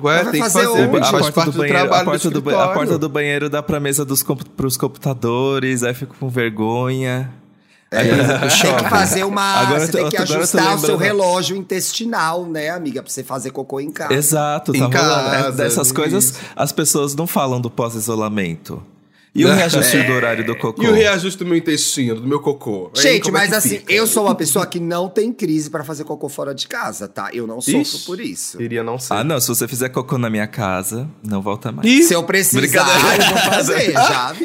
[0.02, 0.96] Ué, Vai tem que fazer fazer, onde?
[0.98, 3.62] a porta parte do do banheiro, a porta do do, a porta do banheiro dá
[3.62, 7.32] pra mesa dos comp pros computadores, aí eu fico com vergonha.
[7.94, 9.42] Pro Tem que fazer uma.
[9.42, 13.02] Agora você tô- tem que ajustar o seu relógio intestinal, né, amiga?
[13.02, 14.12] Pra você fazer cocô em casa.
[14.14, 15.28] Exato, tá Em rolando.
[15.28, 15.94] É, casa, dessas isso.
[15.94, 18.83] coisas, as pessoas não falam do pós-isolamento.
[19.35, 20.81] E o reajuste do horário do cocô?
[20.81, 22.92] E o reajuste do meu intestino, do meu cocô?
[22.97, 23.92] Aí, Gente, é mas que assim, fica?
[23.92, 27.31] eu sou uma pessoa que não tem crise pra fazer cocô fora de casa, tá?
[27.33, 28.62] Eu não sofro Ixi, por isso.
[28.62, 29.14] Iria não ser.
[29.14, 31.88] Ah, não, se você fizer cocô na minha casa, não volta mais.
[31.88, 32.87] Ih, Se eu precisar,
[33.18, 34.44] eu vou fazer, já vi.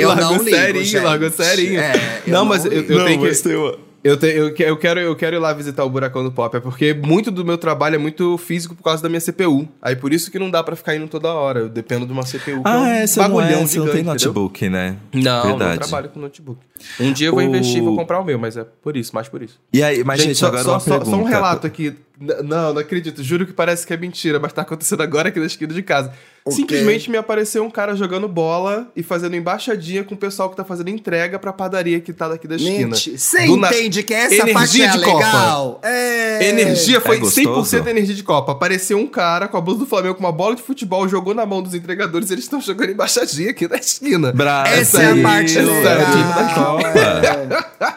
[0.00, 1.02] eu não ligo, serinho, gente.
[1.04, 1.80] largo serinho.
[1.80, 3.26] É, eu não, mas eu, eu tenho que...
[3.26, 6.24] mas tem uma- Eu, te- eu, eu quero, eu quero ir lá visitar o Buracão
[6.24, 9.20] do Pop, é porque muito do meu trabalho é muito físico por causa da minha
[9.20, 9.68] CPU.
[9.82, 11.60] Aí por isso que não dá pra ficar indo toda hora.
[11.60, 13.66] Eu dependo de uma CPU que é Ah, um é, você não, é, você não
[13.66, 14.04] tem gigante, entendeu?
[14.14, 14.96] notebook, né?
[15.12, 15.70] Não, Verdade.
[15.72, 16.60] não trabalho com notebook.
[16.98, 19.14] Um dia eu vou O- investir e vou comprar o meu, mas é por isso,
[19.14, 19.60] mais por isso.
[19.70, 21.10] E aí, mas gente, só, agora só, uma só- pergunta.
[21.10, 21.94] só um relato aqui.
[22.18, 23.22] Não, não acredito.
[23.22, 26.12] Juro que parece que é mentira, mas tá acontecendo agora aqui na esquina de casa.
[26.42, 30.56] O Simplesmente me apareceu um cara jogando bola e fazendo embaixadinha com o pessoal que
[30.56, 32.96] tá fazendo entrega pra padaria que tá daqui da esquina.
[32.96, 35.16] Você Do na- entende que essa Energia parte é de Copa.
[35.26, 35.80] legal?
[35.84, 36.48] É.
[36.48, 37.76] Energia foi É gostoso?
[37.76, 38.52] 100% energia de Copa.
[38.52, 41.44] Apareceu um cara com a blusa do Flamengo com uma bola de futebol, jogou na
[41.44, 44.32] mão dos entregadores e eles estão jogando embaixadinha aqui na esquina.
[44.32, 46.10] Brasil, Essa é a parte legal.
[46.10, 46.98] clima da Copa.
[46.98, 47.94] É.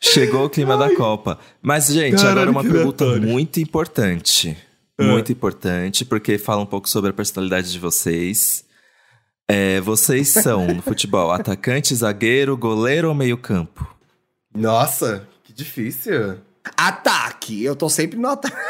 [0.00, 1.38] Chegou o clima da Copa.
[1.62, 4.56] Mas, gente, Caralho, agora uma pergunta muito importante.
[5.00, 8.64] Muito importante, porque fala um pouco sobre a personalidade de vocês.
[9.48, 13.86] É, vocês são, no futebol, atacante, zagueiro, goleiro ou meio-campo?
[14.54, 16.38] Nossa, que difícil.
[16.76, 17.62] Ataque.
[17.62, 18.56] Eu tô sempre no ataque.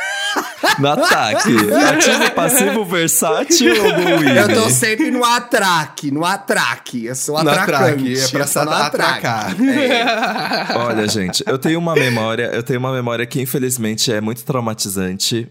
[0.80, 3.90] No ataque, ativo, passivo, versátil ou
[4.26, 7.04] Eu tô sempre no atraque, no atraque.
[7.04, 7.72] Eu sou atracante.
[7.72, 9.26] atraque, é pra atraque.
[9.26, 9.62] atracar.
[9.62, 10.76] É.
[10.76, 15.48] Olha, gente, eu tenho uma memória, eu tenho uma memória que infelizmente é muito traumatizante,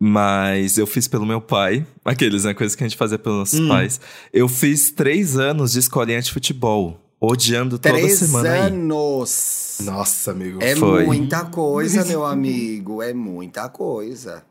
[0.00, 3.60] mas eu fiz pelo meu pai, aqueles, né, coisas que a gente fazia pelos nossos
[3.60, 3.68] Hum.
[3.68, 4.00] pais.
[4.32, 8.60] Eu fiz três anos de escolinha de futebol, odiando toda Três semana aí.
[8.60, 9.78] anos.
[9.82, 10.58] Nossa, amigo.
[10.62, 11.04] É Foi.
[11.04, 13.02] muita coisa, meu amigo.
[13.02, 14.44] É muita coisa.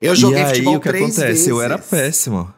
[0.00, 1.26] Eu E joguei aí, futebol o que três acontece?
[1.26, 1.46] vezes.
[1.48, 2.52] Eu era péssimo.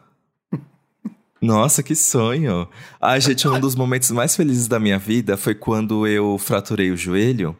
[1.45, 2.67] Nossa, que sonho!
[2.99, 6.97] Ai, gente, um dos momentos mais felizes da minha vida foi quando eu fraturei o
[6.97, 7.55] joelho.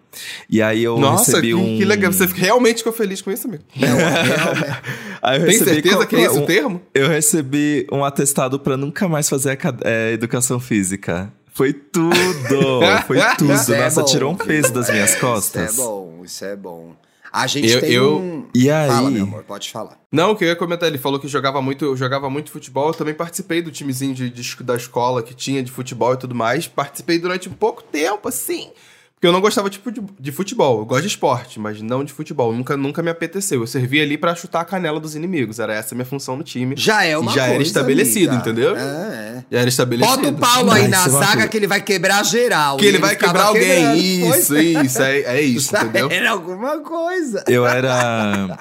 [0.50, 1.78] E aí eu Nossa, recebi que, um.
[1.78, 2.12] que legal.
[2.12, 3.64] Você realmente ficou feliz com isso, amigo?
[3.76, 4.82] Não, realmente.
[5.22, 6.82] Aí eu Tem recebi certeza qual- que é esse um- o termo?
[6.94, 11.32] Eu recebi um atestado pra nunca mais fazer acad- é, educação física.
[11.54, 12.16] Foi tudo!
[13.08, 13.54] Foi tudo!
[13.54, 14.08] Isso é Nossa, bom.
[14.08, 15.76] tirou um peso das minhas Isso é costas.
[15.76, 16.94] bom, isso é bom.
[17.38, 18.46] A gente Eu- tem eu- um...
[18.56, 18.88] E aí?
[18.90, 20.00] Fala, meu amor, pode falar.
[20.10, 22.88] Não, o que eu ia comentar, ele falou que jogava muito, eu jogava muito futebol,
[22.88, 26.34] eu também participei do timezinho de, de- da escola que tinha de futebol e tudo
[26.34, 26.66] mais.
[26.66, 28.70] Participei durante um pouco tempo, assim.
[29.26, 30.80] Porque eu não gostava tipo, de, de futebol.
[30.80, 32.54] Eu gosto de esporte, mas não de futebol.
[32.54, 33.62] Nunca, nunca me apeteceu.
[33.62, 35.58] Eu servia ali pra chutar a canela dos inimigos.
[35.58, 36.76] Era essa a minha função no time.
[36.78, 38.50] Já é uma Já coisa, era estabelecido, amiga.
[38.50, 38.76] entendeu?
[38.78, 39.44] É, é.
[39.52, 40.16] Já era estabelecido.
[40.18, 42.78] Bota o Paulo aí na é zaga coisa- que ele vai quebrar geral.
[42.78, 43.64] Que E ele vai quebrar alguém.
[43.64, 44.30] quebrando.
[44.30, 45.02] Pois Isso, isso.
[45.02, 46.08] É, é isso, Já entendeu?
[46.12, 47.44] Era alguma coisa.
[47.48, 48.60] Eu era.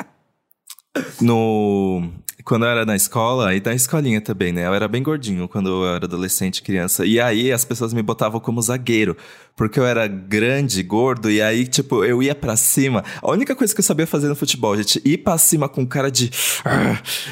[1.21, 2.11] No.
[2.45, 4.67] Quando eu era na escola, e na escolinha também, né?
[4.67, 7.07] Eu era bem gordinho quando eu era adolescente, criança.
[7.07, 9.17] E aí as pessoas me botavam como zagueiro.
[9.57, 13.03] Porque eu era grande, gordo, e aí, tipo, eu ia pra cima.
[13.23, 16.11] A única coisa que eu sabia fazer no futebol, gente, ir pra cima com cara
[16.11, 16.31] de.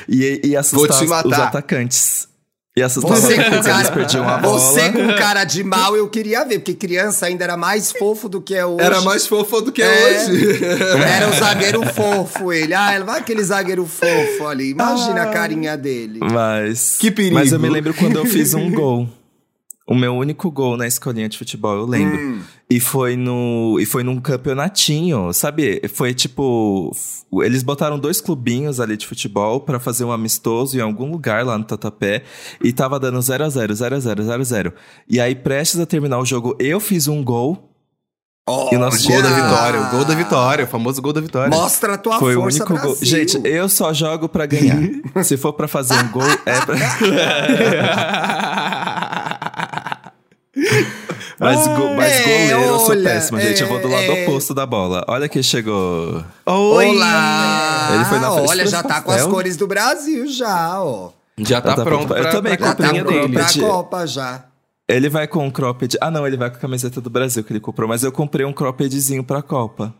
[0.09, 2.32] E, e assustar os atacantes.
[2.75, 4.59] E os Você com, atacantes, eles cara, perdiam a bola.
[4.59, 8.41] você com cara de mal eu queria ver, porque criança ainda era mais fofo do
[8.41, 8.83] que é hoje.
[8.83, 9.87] Era mais fofo do que É.
[10.27, 10.65] hoje.
[11.05, 12.73] Era o zagueiro fofo, ele.
[12.73, 14.71] Ah, vai aquele zagueiro fofo ali.
[14.71, 16.19] Imagina a carinha dele.
[16.23, 16.97] Mas.
[16.99, 17.35] Que perigo.
[17.35, 19.07] Mas eu me lembro quando eu fiz um gol.
[19.87, 22.17] O meu único gol na escolinha de futebol, eu lembro.
[22.17, 22.41] Hum.
[22.71, 23.79] E foi no.
[23.81, 25.83] E foi num campeonatinho, sabe?
[25.93, 26.93] Foi tipo.
[27.43, 31.59] Eles botaram dois clubinhos ali de futebol pra fazer um amistoso em algum lugar lá
[31.59, 32.23] no Tatuapé.
[32.63, 34.73] E tava dando 0 a 0 0 a 0 0 a 0
[35.09, 37.69] E aí, prestes a terminar o jogo, eu fiz um gol.
[38.73, 41.49] E o nosso Gol da vitória, o gol da vitória, o famoso gol da vitória.
[41.49, 42.97] Mostra a tua Foi o força, único gol.
[43.01, 44.79] Gente, eu só jogo pra ganhar.
[45.23, 46.75] Se for pra fazer um gol, é pra.
[51.39, 53.63] Mas, go- mas É, goleiro eu sou olha, péssimo, gente.
[53.63, 54.29] Eu vou do lado é, é.
[54.29, 55.05] oposto da bola.
[55.09, 56.23] Olha que chegou.
[56.45, 57.89] Olá!
[57.95, 61.11] Ele foi na frente Olha, já tá com as cores do Brasil já, ó.
[61.39, 62.17] Já tá, tá pronto pronto.
[62.19, 63.05] Eu pra, também pra Já tá um dele.
[63.33, 63.61] pra cropped.
[63.61, 64.45] Copa já.
[64.87, 65.97] Ele vai com um cropped.
[66.01, 67.89] Ah, não, ele vai com a camiseta do Brasil que ele comprou.
[67.89, 69.95] Mas eu comprei um croppedzinho pra Copa.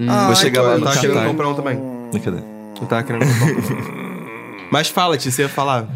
[0.00, 1.78] Ai, chegar lá Eu no tava querendo comprar um também.
[2.12, 2.46] Brincadeira.
[2.80, 4.08] Eu tava querendo comprar um.
[4.70, 5.86] Mas fala, Ti, você ia falar.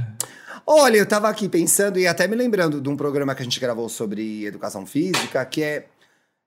[0.67, 3.59] Olha, eu tava aqui pensando e até me lembrando de um programa que a gente
[3.59, 5.87] gravou sobre educação física, que é.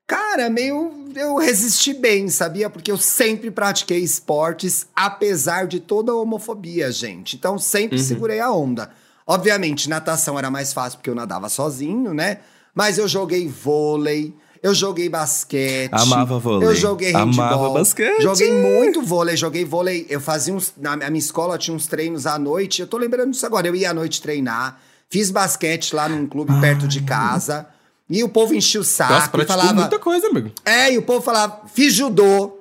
[0.07, 1.09] Cara, meio.
[1.15, 2.69] Eu resisti bem, sabia?
[2.69, 7.35] Porque eu sempre pratiquei esportes, apesar de toda a homofobia, gente.
[7.35, 8.91] Então sempre segurei a onda.
[9.25, 12.39] Obviamente, natação era mais fácil porque eu nadava sozinho, né?
[12.73, 14.33] Mas eu joguei vôlei,
[14.65, 15.91] eu joguei basquete.
[15.91, 16.67] Amava vôlei.
[16.67, 17.45] Eu joguei handball.
[17.45, 18.19] Amava basquete.
[18.23, 20.07] Joguei muito vôlei, joguei vôlei.
[20.09, 20.73] Eu fazia uns.
[20.75, 22.81] Na minha escola tinha uns treinos à noite.
[22.81, 23.67] Eu tô lembrando disso agora.
[23.67, 24.79] Eu ia à noite treinar.
[25.07, 27.67] Fiz basquete lá num clube perto de casa.
[28.09, 29.73] E o povo enchia o saco Nossa, e falava.
[29.73, 30.51] muita coisa, amigo.
[30.65, 32.59] É, e o povo falava, fiz judô.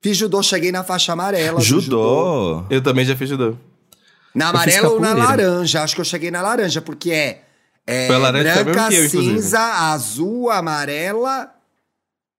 [0.00, 1.58] Fiz judô, cheguei na faixa amarela.
[1.58, 2.64] do Judô.
[2.70, 3.54] Eu também já fiz judô.
[4.34, 5.82] Na amarela ou na laranja?
[5.82, 7.43] Acho que eu cheguei na laranja, porque é,
[7.86, 9.60] é Foi laranja branca, eu, cinza,
[9.92, 11.50] azul, amarela,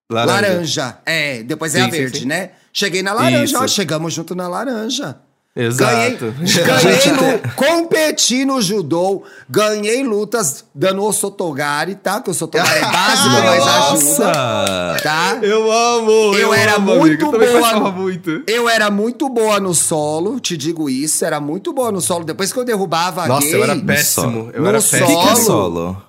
[0.09, 0.97] laranja.
[1.05, 2.25] É, depois é Sim, a sim, verde, sim.
[2.25, 2.51] né?
[2.73, 3.57] Cheguei na laranja, Isso.
[3.57, 5.17] ó, chegamos junto na laranja.
[5.55, 6.33] Exato.
[6.65, 12.19] Ganhei, ganhei no, competi no judô, ganhei lutas dando o sotogari, tá?
[12.19, 14.97] Que o sotogari é básico, mas ajuda, Nossa!
[15.01, 15.39] tá?
[15.41, 16.35] Eu amo!
[16.35, 17.41] Eu era amo, muito amigo.
[17.43, 18.43] Eu boa no- muito.
[18.47, 22.25] Eu era muito boa no solo, te digo isso, era muito boa no solo.
[22.25, 24.49] Depois que eu derrubava Nossa, gay, eu era péssimo.
[24.53, 25.21] Eu No era O que, péssimo.
[25.23, 26.04] que é Solo.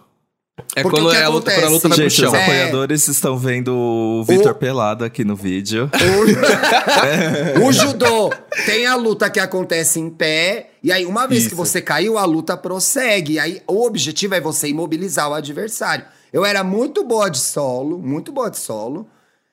[0.75, 2.29] É Porque quando o que é a luta, quando a luta vai pro Gente, chão.
[2.29, 2.42] os É.
[2.42, 5.90] apoiadores estão vendo o Vitor Pelado aqui no vídeo.
[7.61, 8.33] O, o judô
[8.64, 11.57] tem a luta que acontece em pé, e aí, uma vez que Isso.
[11.57, 13.35] você caiu, a luta prossegue.
[13.35, 16.07] E aí, o objetivo é você imobilizar o adversário.
[16.33, 19.07] Eu era muito boa de solo, muito boa de solo.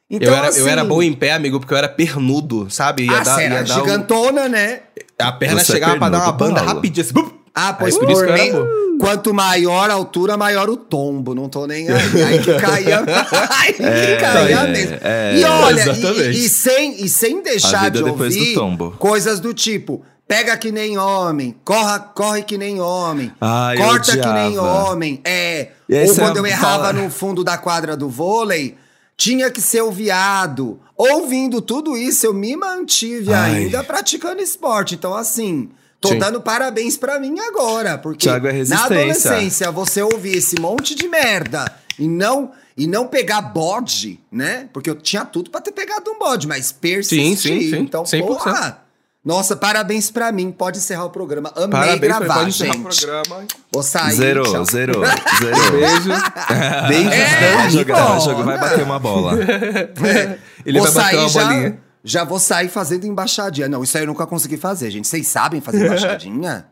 [0.10, 3.04] Então, eu, era, assim, eu era bom em pé, amigo, porque eu era pernudo, sabe?
[3.06, 4.82] Ia Ah, dar, você era dar um- gigantona, né?
[5.20, 7.32] A perna Você é chegava pra dar uma pernudo, banda rapidinho, assim.
[7.56, 11.36] Ah, pois Aí, por, por mim, quanto maior a altura, maior o tombo.
[11.36, 11.96] Não tô nem aí.
[12.24, 13.04] Aí que caía,
[13.50, 14.98] aí que É, caía é, mesmo.
[15.02, 15.84] é, e olha,
[16.32, 18.92] e, e sem, e sem deixar de do ouvir tombo.
[18.98, 20.04] coisas do tipo...
[20.26, 25.20] Pega que nem homem, corra, corre que nem homem, Ai, corta que nem homem.
[25.24, 25.68] É,
[26.08, 28.78] ou quando eu errava fala- no fundo da quadra do vôlei,
[29.18, 30.80] tinha que ser o viado.
[30.98, 33.58] Ouvindo tudo isso, eu me mantive Ai.
[33.58, 34.96] ainda praticando esporte.
[34.96, 35.70] Então, assim,
[36.04, 36.20] tô Sim.
[36.20, 37.98] dando parabéns pra mim agora.
[37.98, 43.42] Porque é na adolescência, você ouvir esse monte de merda e não, e não pegar
[43.42, 44.68] bode, né?
[44.74, 47.38] Porque eu tinha tudo pra ter pegado um bode, mas persistir.
[47.38, 47.78] Sim, sim, sim.
[47.80, 48.26] Então, 100%.
[48.28, 48.80] porra...
[49.26, 50.52] Nossa, parabéns pra mim.
[50.52, 51.50] Pode encerrar o programa.
[51.56, 53.06] Amei Parabéns, gravar, pode encerrar o gente.
[53.06, 53.46] programa.
[53.72, 54.12] Vou sair.
[54.16, 54.66] Zero, tchau.
[54.66, 54.94] zero,
[55.40, 55.72] zero.
[55.72, 56.10] Beijo.
[56.90, 57.54] Beijos, É?
[57.56, 58.20] Vai jogar, vai Ivona.
[58.20, 59.32] jogar, vai bater uma bola.
[60.66, 61.70] Ele vou vai bater sair uma bolinha.
[61.70, 61.76] já
[62.26, 63.68] vou sair fazendo embaixadinha.
[63.70, 65.08] Não, isso aí eu nunca consegui fazer, gente.
[65.08, 66.66] Vocês sabem fazer embaixadinha?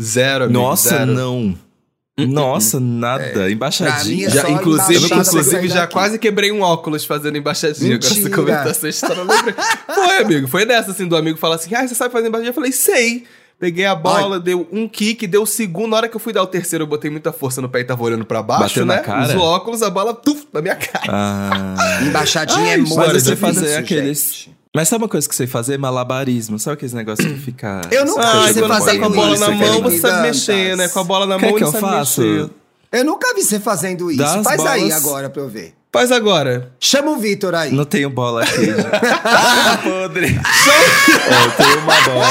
[0.00, 1.12] Zero, amigo, Nossa, zero.
[1.12, 1.58] não.
[2.18, 3.46] Nossa, nada.
[3.46, 4.28] Mim Embaixadinha.
[4.28, 5.92] é Já, inclusive, inclusive já daqui.
[5.92, 7.94] quase quebrei um óculos fazendo embaixadinha.
[7.96, 8.36] Agora você Mentira.
[8.36, 9.54] comentou essa história, eu lembrei.
[9.94, 10.48] Foi, amigo.
[10.48, 12.50] Foi dessa, assim, do amigo falar assim, ah, você sabe fazer embaixadinha?
[12.50, 13.24] Eu falei, sei.
[13.58, 15.90] Peguei a bola, deu um kick, deu o segundo.
[15.90, 17.84] Na hora que eu fui dar o terceiro, eu botei muita força no pé e
[17.84, 19.00] tava olhando pra baixo, Bateu na né?
[19.02, 19.28] cara?
[19.28, 21.04] Os óculos, a bola, tuf, na minha cara.
[21.08, 22.00] Ah.
[22.02, 24.48] Embaixadinha é Ai, muito Mas você fazer aqueles.
[24.76, 25.78] Mas sabe uma coisa que você fazer?
[25.78, 26.58] Malabarismo.
[26.58, 27.80] Sabe aqueles negócios que fica.
[27.90, 30.86] Eu vi Ah, fazendo tá com a bola na mão, você sabe mexer, né?
[30.88, 32.20] Com a bola na mão, que eu faço?
[32.20, 32.50] mexer.
[32.92, 34.18] Eu nunca vi você fazendo isso.
[34.18, 35.72] Das Faz aí bolas- agora pra eu ver.
[35.90, 36.72] Faz agora.
[36.78, 37.72] Chama o Vitor aí.
[37.72, 38.66] Não tenho bola aqui.
[39.24, 40.26] ah, podre.
[40.26, 42.26] Eu tenho uma bola.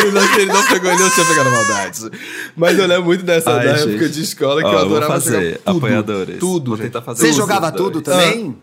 [0.00, 2.10] Ele não, ele não pegou, ele não tinha pegado maldade.
[2.56, 3.90] Mas eu lembro muito dessa Ai, da gente.
[3.90, 5.76] época de escola que Ó, eu adorava fazer, jogar tudo.
[5.76, 6.38] apoiadores.
[6.38, 8.56] Tudo, Vou tentar fazer Você jogava tudo também?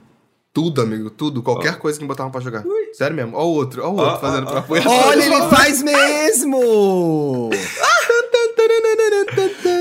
[0.54, 1.42] Tudo, amigo, tudo.
[1.42, 2.64] Qualquer coisa que me botavam pra jogar.
[2.94, 3.38] Sério mesmo.
[3.38, 4.86] Ó o outro, ó o outro Ó, fazendo ó, pra apoiar.
[4.88, 7.50] Olha, ele faz mesmo!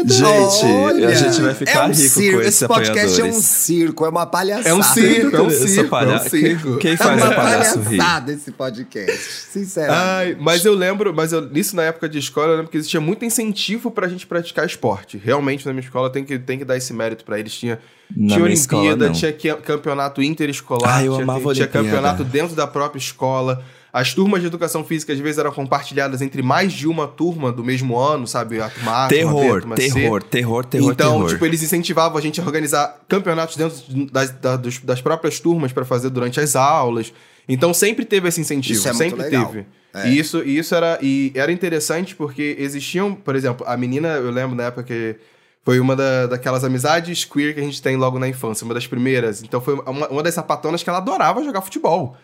[0.07, 2.33] Gente, Olha, a gente vai ficar é um rico circo.
[2.37, 4.69] com Esse esses podcast é um circo, é uma palhaçada.
[4.69, 6.69] É um circo, é um circo, é palha- um circo.
[6.79, 7.97] Quem, quem É faz uma o palhaço rir?
[7.99, 9.19] palhaçada esse podcast,
[9.53, 10.03] sinceramente.
[10.03, 13.01] Ai, mas eu lembro, mas eu, nisso na época de escola, eu lembro que existia
[13.01, 15.21] muito incentivo pra gente praticar esporte.
[15.23, 17.53] Realmente, na minha escola, tem que, tem que dar esse mérito pra eles.
[17.55, 17.79] Tinha,
[18.17, 19.13] Na tinha escola, Olimpíada, não.
[19.13, 23.63] tinha campeonato interescolar, Ah, eu tinha, amava tinha campeonato dentro da própria escola.
[23.93, 27.65] As turmas de educação física, às vezes, eram compartilhadas entre mais de uma turma do
[27.65, 28.61] mesmo ano, sabe?
[28.61, 29.83] A turma A, a turma B, a Terror, turma C.
[29.93, 31.29] terror, terror, terror, então, terror.
[31.31, 33.77] tipo, eles incentivavam a gente a organizar campeonatos dentro
[34.13, 37.13] das, da- dos- das próprias turmas pra fazer durante as aulas.
[37.49, 38.79] Então, sempre teve esse incentivo.
[38.79, 39.47] Isso é muito sempre legal.
[39.47, 39.67] teve.
[39.93, 40.09] É.
[40.09, 44.31] E isso, e isso era, e era interessante porque existiam, por exemplo, a menina, eu
[44.31, 45.17] lembro na época que
[45.65, 48.87] foi uma da, daquelas amizades queer que a gente tem logo na infância, uma das
[48.87, 49.43] primeiras.
[49.43, 52.17] Então, foi uma, uma das sapatonas que ela adorava jogar futebol.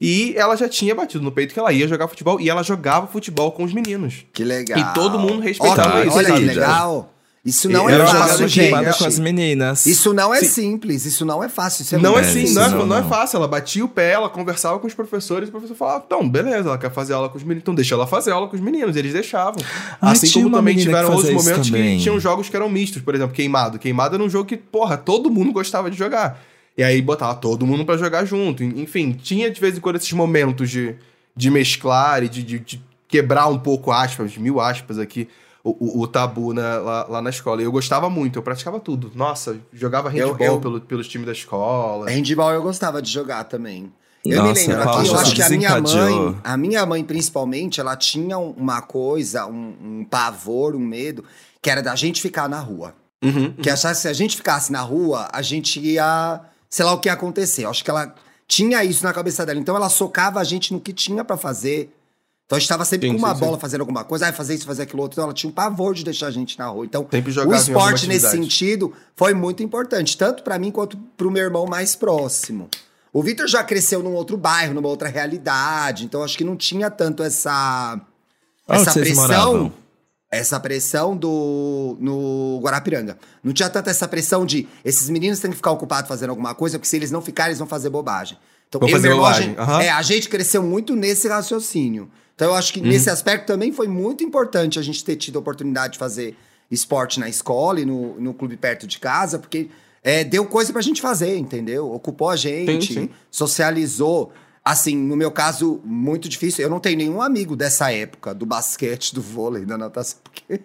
[0.00, 3.06] E ela já tinha batido no peito que ela ia jogar futebol e ela jogava
[3.06, 4.24] futebol com os meninos.
[4.32, 4.78] Que legal.
[4.78, 7.14] E todo mundo respeitava olha, isso, Olha que legal.
[7.42, 8.98] Isso não E é uma fácil, gente.
[8.98, 9.86] com as meninas.
[9.86, 10.46] Isso não é Sim.
[10.46, 11.82] simples, isso não é fácil.
[11.82, 13.08] Isso é não é É, assim, isso não, é, não, não é não.
[13.08, 13.38] fácil.
[13.38, 16.68] Ela batia o pé, ela conversava com os professores, e o professor falava, então, beleza,
[16.68, 18.94] ela quer fazer aula com os meninos, então deixa ela fazer aula com os meninos.
[18.94, 19.56] Eles deixavam.
[20.02, 21.96] Ai, assim tinha como também tiveram outros momentos também.
[21.96, 23.78] que tinham jogos que eram mistos, por exemplo, Queimado.
[23.78, 26.38] Queimado era um jogo que, porra, todo mundo gostava de jogar.
[26.80, 28.64] E aí botava todo mundo pra jogar junto.
[28.64, 30.96] Enfim, tinha de vez em quando esses momentos de,
[31.36, 35.28] de mesclar e de, de- de quebrar um pouco aspas, mil aspas aqui,
[35.62, 37.60] o, o, o tabu né, lá, lá, na escola.
[37.60, 39.12] E eu gostava muito, eu praticava tudo.
[39.14, 40.58] Nossa, jogava handball eu, eu...
[40.58, 42.08] Pelo, pelos times da escola.
[42.08, 43.92] Handball eu gostava de jogar também.
[44.24, 47.78] Eu Nossa, me lembro aqui, eu acho que a minha mãe, a minha mãe principalmente,
[47.78, 51.24] ela tinha uma coisa, um, um pavor, um medo,
[51.60, 52.94] que era da gente ficar na rua.
[53.22, 53.52] Uhum, uhum.
[53.52, 57.00] Que achasse que se a gente ficasse na rua, a gente ia, sei lá o
[57.00, 57.64] que ia acontecer.
[57.64, 58.14] Eu acho que ela
[58.46, 59.58] tinha isso na cabeça dela.
[59.58, 61.92] Então ela socava a gente no que tinha para fazer.
[62.46, 63.60] Então a gente tava sempre sim, com uma sim, bola sim.
[63.60, 65.16] fazendo alguma coisa, ah, fazer isso, fazer aquilo outro.
[65.16, 66.86] Então ela tinha um pavor de deixar a gente na rua.
[66.86, 67.06] Então
[67.46, 71.94] o esporte nesse sentido foi muito importante, tanto para mim quanto pro meu irmão mais
[71.94, 72.68] próximo.
[73.12, 76.88] O Vitor já cresceu num outro bairro, numa outra realidade, então acho que não tinha
[76.88, 78.00] tanto essa
[78.68, 79.72] essa pressão?
[80.30, 83.18] Essa pressão do no Guarapiranga.
[83.42, 86.78] Não tinha tanta essa pressão de esses meninos têm que ficar ocupados fazendo alguma coisa,
[86.78, 88.38] porque se eles não ficarem, eles vão fazer bobagem.
[88.68, 89.54] Então, fazer bobagem.
[89.58, 89.80] A gente, uhum.
[89.80, 92.08] é, a gente cresceu muito nesse raciocínio.
[92.36, 92.86] Então eu acho que uhum.
[92.86, 96.36] nesse aspecto também foi muito importante a gente ter tido a oportunidade de fazer
[96.70, 99.68] esporte na escola e no, no clube perto de casa, porque
[100.02, 101.92] é, deu coisa pra gente fazer, entendeu?
[101.92, 103.10] Ocupou a gente, sim, sim.
[103.30, 104.32] socializou.
[104.64, 106.62] Assim, no meu caso, muito difícil.
[106.62, 110.60] Eu não tenho nenhum amigo dessa época, do basquete, do vôlei, da natação, porque.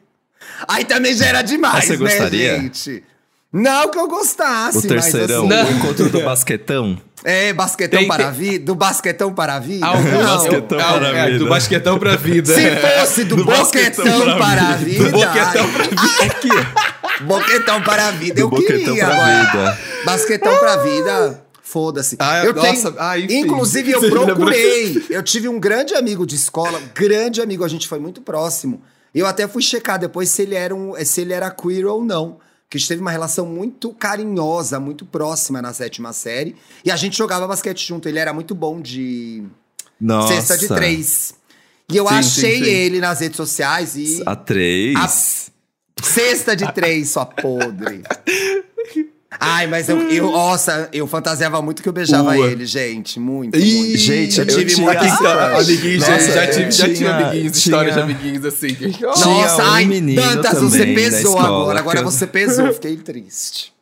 [0.67, 2.59] Aí também já era demais, Você né, gostaria?
[2.59, 3.03] gente?
[3.51, 5.73] Não que eu gostasse, o terceirão, mas assim...
[5.73, 7.01] o encontro do basquetão.
[7.23, 9.87] É, basquetão tem, para a vida, do basquetão para a vida.
[9.87, 11.39] Ah, não, basquetão não, para a é, vida.
[11.39, 12.53] do basquetão para a vida.
[12.53, 15.05] Se fosse do, do boquetão para a vida.
[15.05, 16.23] Do boquetão para a vida.
[16.23, 17.23] Aqui.
[17.23, 19.45] Boquetão para a vida, eu queria agora.
[19.45, 19.79] Vida.
[20.05, 21.44] Basquetão para a vida.
[21.75, 22.15] Foda-se.
[22.19, 25.05] Ah, eu nossa, tenho, ah, inclusive, eu procurei.
[25.09, 28.81] Eu tive um grande amigo de escola, grande amigo, a gente foi muito próximo.
[29.13, 32.37] Eu até fui checar depois se ele era, um, se ele era queer ou não
[32.69, 36.55] que a gente teve uma relação muito carinhosa, muito próxima na sétima série.
[36.85, 38.07] E a gente jogava basquete junto.
[38.07, 39.43] Ele era muito bom de
[39.99, 40.33] Nossa.
[40.33, 41.33] cesta de três.
[41.91, 42.69] E eu sim, achei sim, sim.
[42.69, 44.23] ele nas redes sociais e.
[44.25, 44.95] A três?
[44.95, 46.01] A...
[46.01, 48.01] Cesta de três, sua podre.
[49.39, 52.47] Ai, mas eu, eu, nossa, eu fantasiava muito que eu beijava Ua.
[52.47, 53.19] ele, gente.
[53.19, 53.97] Muito, Ih, muito.
[53.97, 58.45] Gente, eu, tive muito amiguinhos, nossa, já, tive, já tive amiguinhos, tinha, histórias de amiguinhos
[58.45, 58.77] assim.
[59.01, 61.79] Nossa, um ai, Dantas, você pesou agora.
[61.79, 63.75] Agora você pesou, fiquei triste.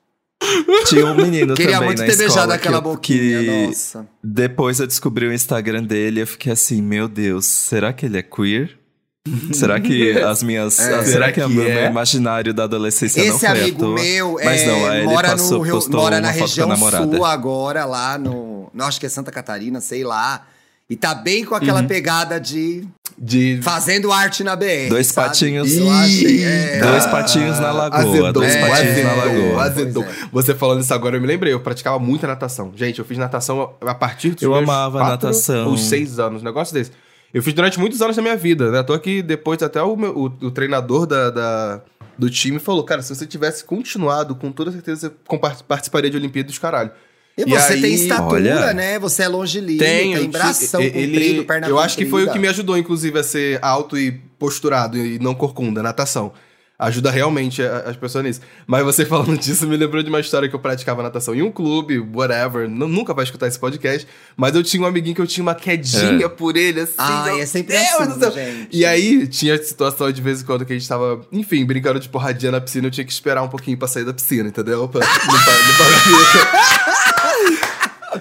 [0.87, 4.07] Tinha um menino Queria também muito na ter escola beijado aquela que, boquinha, que nossa.
[4.21, 8.17] Depois eu descobri o Instagram dele e eu fiquei assim, meu Deus, será que ele
[8.17, 8.77] é queer?
[9.53, 10.77] Será que as minhas.
[10.79, 11.89] É, será, será que, que o meu é?
[11.89, 15.89] imaginário da adolescência Esse não foi amigo meu Mas é, não, mora, ele passou, no,
[15.91, 18.69] mora na região sul agora, lá no.
[18.73, 20.45] Não, acho que é Santa Catarina, sei lá.
[20.89, 21.87] E tá bem com aquela uhum.
[21.87, 22.85] pegada de.
[23.17, 23.59] De...
[23.61, 24.89] Fazendo arte na BR.
[24.89, 25.29] Dois sabe?
[25.29, 25.71] patinhos.
[25.71, 26.79] Achei, é...
[26.81, 27.99] Dois patinhos na lagoa.
[27.99, 29.63] Azedou, dois patinhos azedou, na lagoa.
[29.63, 30.03] Azedou.
[30.03, 30.07] É.
[30.31, 31.53] Você falando isso agora, eu me lembrei.
[31.53, 32.73] Eu praticava muita natação.
[32.75, 35.71] Gente, eu fiz natação a partir dos Eu amava natação.
[35.71, 36.91] Os seis anos, um negócio desse.
[37.33, 38.83] Eu fiz durante muitos anos da minha vida, né?
[38.83, 41.81] Tô aqui depois até o, meu, o, o treinador da, da,
[42.17, 46.57] do time falou, cara, se você tivesse continuado, com toda certeza você participaria de Olimpíadas,
[46.59, 46.91] caralho.
[47.35, 48.99] E, e você aí, tem estatura, olha, né?
[48.99, 52.37] Você é longilíneo, tem, tem bração ele, comprido, perna Eu acho que foi o que
[52.37, 56.31] me ajudou, inclusive, a ser alto e posturado e não corcunda, natação
[56.77, 58.41] ajuda realmente as pessoas nisso.
[58.65, 61.51] Mas você falando disso me lembrou de uma história que eu praticava natação em um
[61.51, 65.43] clube, whatever, nunca vai escutar esse podcast, mas eu tinha um amiguinho que eu tinha
[65.43, 66.29] uma quedinha é.
[66.29, 66.95] por ele, assim.
[66.97, 68.67] Ai, é sempre Deus assim, gente.
[68.71, 72.09] E aí tinha situação de vez em quando que a gente tava, enfim, brincando de
[72.09, 74.87] porradinha na piscina, eu tinha que esperar um pouquinho pra sair da piscina, entendeu?
[74.87, 75.33] Pra, não,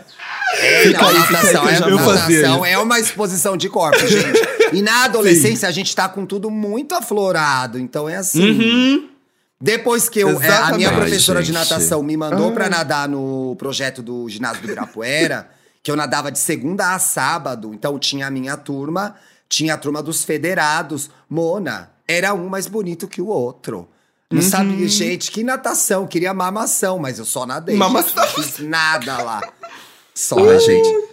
[0.62, 4.40] É, não, aí, natação, é, natação é uma exposição de corpo, gente.
[4.74, 5.66] E na adolescência Sim.
[5.66, 7.78] a gente tá com tudo muito aflorado.
[7.78, 8.50] Então é assim.
[8.50, 9.08] Uhum.
[9.60, 12.52] Depois que eu, é, a minha professora Ai, de natação me mandou ah.
[12.52, 15.48] para nadar no projeto do ginásio do Ibirapuera,
[15.80, 19.14] que eu nadava de segunda a sábado, então tinha a minha turma,
[19.48, 21.10] tinha a turma dos federados.
[21.30, 23.88] Mona, era um mais bonito que o outro.
[24.28, 24.48] Não uhum.
[24.48, 27.76] sabia, gente, que natação, queria mamação, mas eu só nadei.
[27.76, 28.14] Mamação?
[28.16, 29.40] Não fiz nada lá.
[30.12, 30.58] Só, uh.
[30.58, 31.11] gente.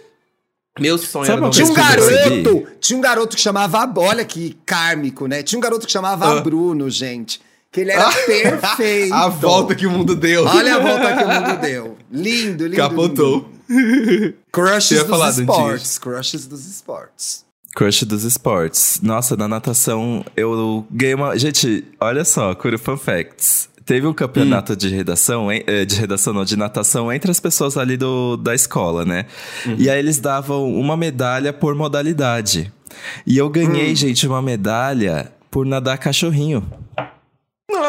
[0.80, 5.26] Meu sonho Sabe era tinha um garoto, tinha um garoto que chamava, olha que kármico,
[5.26, 5.42] né?
[5.42, 6.42] Tinha um garoto que chamava uh.
[6.42, 7.40] Bruno, gente.
[7.70, 8.12] Que ele era ah.
[8.12, 9.14] perfeito.
[9.14, 10.44] a volta que o mundo deu.
[10.44, 11.96] Olha a volta que o mundo deu.
[12.10, 12.76] Lindo, lindo.
[12.76, 13.48] Capotou.
[13.68, 14.34] Lindo.
[14.50, 15.98] Crushes dos esportes.
[15.98, 17.50] Crushes dos esportes.
[17.74, 19.00] Crush dos esportes.
[19.00, 21.38] Nossa, na natação eu ganhei uma.
[21.38, 23.68] Gente, olha só, Curo Fun Facts.
[23.90, 24.76] Teve um campeonato hum.
[24.76, 29.04] de redação, eh, de redação não, de natação entre as pessoas ali do, da escola,
[29.04, 29.26] né?
[29.66, 29.74] Uhum.
[29.76, 32.72] E aí eles davam uma medalha por modalidade.
[33.26, 33.96] E eu ganhei, hum.
[33.96, 36.64] gente, uma medalha por nadar cachorrinho.
[36.96, 37.10] Ah,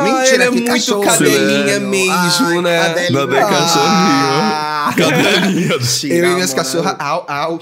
[0.01, 2.79] Mentira, ele é muito cadelinha mesmo, Ai, né?
[2.79, 3.19] Cadelinha.
[3.19, 4.41] Nadei cachorrinho.
[4.41, 4.93] Ah.
[4.97, 5.75] Cadelinha.
[6.03, 7.59] Eu e minhas cachorras, au, au.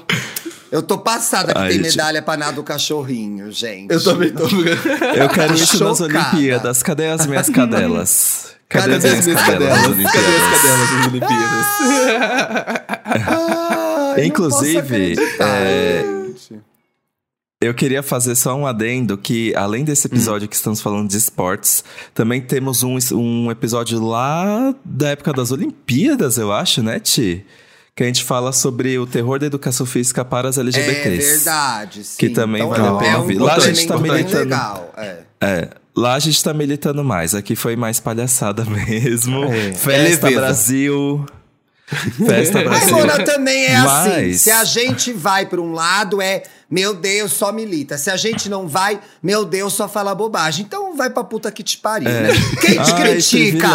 [0.72, 1.92] Eu tô passada que Ai, tem gente.
[1.92, 3.92] medalha pra nada do cachorrinho, gente.
[3.92, 4.44] Eu também tô.
[4.44, 6.20] Eu quero isso nas Chocada.
[6.20, 6.84] Olimpíadas.
[6.84, 8.56] Cadê as minhas cadelas?
[8.70, 11.66] Cadê, Cadê as minhas cadelas nas Cadê as cadelas das Olimpíadas?
[14.16, 16.04] Ai, Inclusive, é.
[17.62, 21.84] Eu queria fazer só um adendo que, além desse episódio que estamos falando de esportes,
[22.14, 27.46] também temos um, um episódio lá da época das Olimpíadas, eu acho, né, Ti?
[28.00, 31.18] Que a gente fala sobre o terror da educação física para as É LGBTs.
[31.36, 32.16] verdade, sim.
[32.18, 33.38] Que também Então, vale a é pena um ouvir.
[33.40, 34.40] Lá a gente tá militando.
[34.40, 34.94] legal.
[34.96, 35.18] É.
[35.42, 37.36] É, lá a gente tá militando mais.
[37.36, 39.44] Aqui foi mais palhaçada mesmo.
[39.44, 39.74] É.
[39.74, 40.34] Festa É.
[40.34, 41.26] Brasil.
[42.26, 42.96] Festa Brasil.
[42.96, 44.10] Mona, também é assim.
[44.10, 47.98] Mas- Se a gente vai pra um lado, é meu Deus, só milita.
[47.98, 50.66] Se a gente não vai, meu Deus, só fala bobagem.
[50.66, 52.30] Então vai pra puta que te pariu, né?
[52.62, 53.68] Quem te Ai, critica,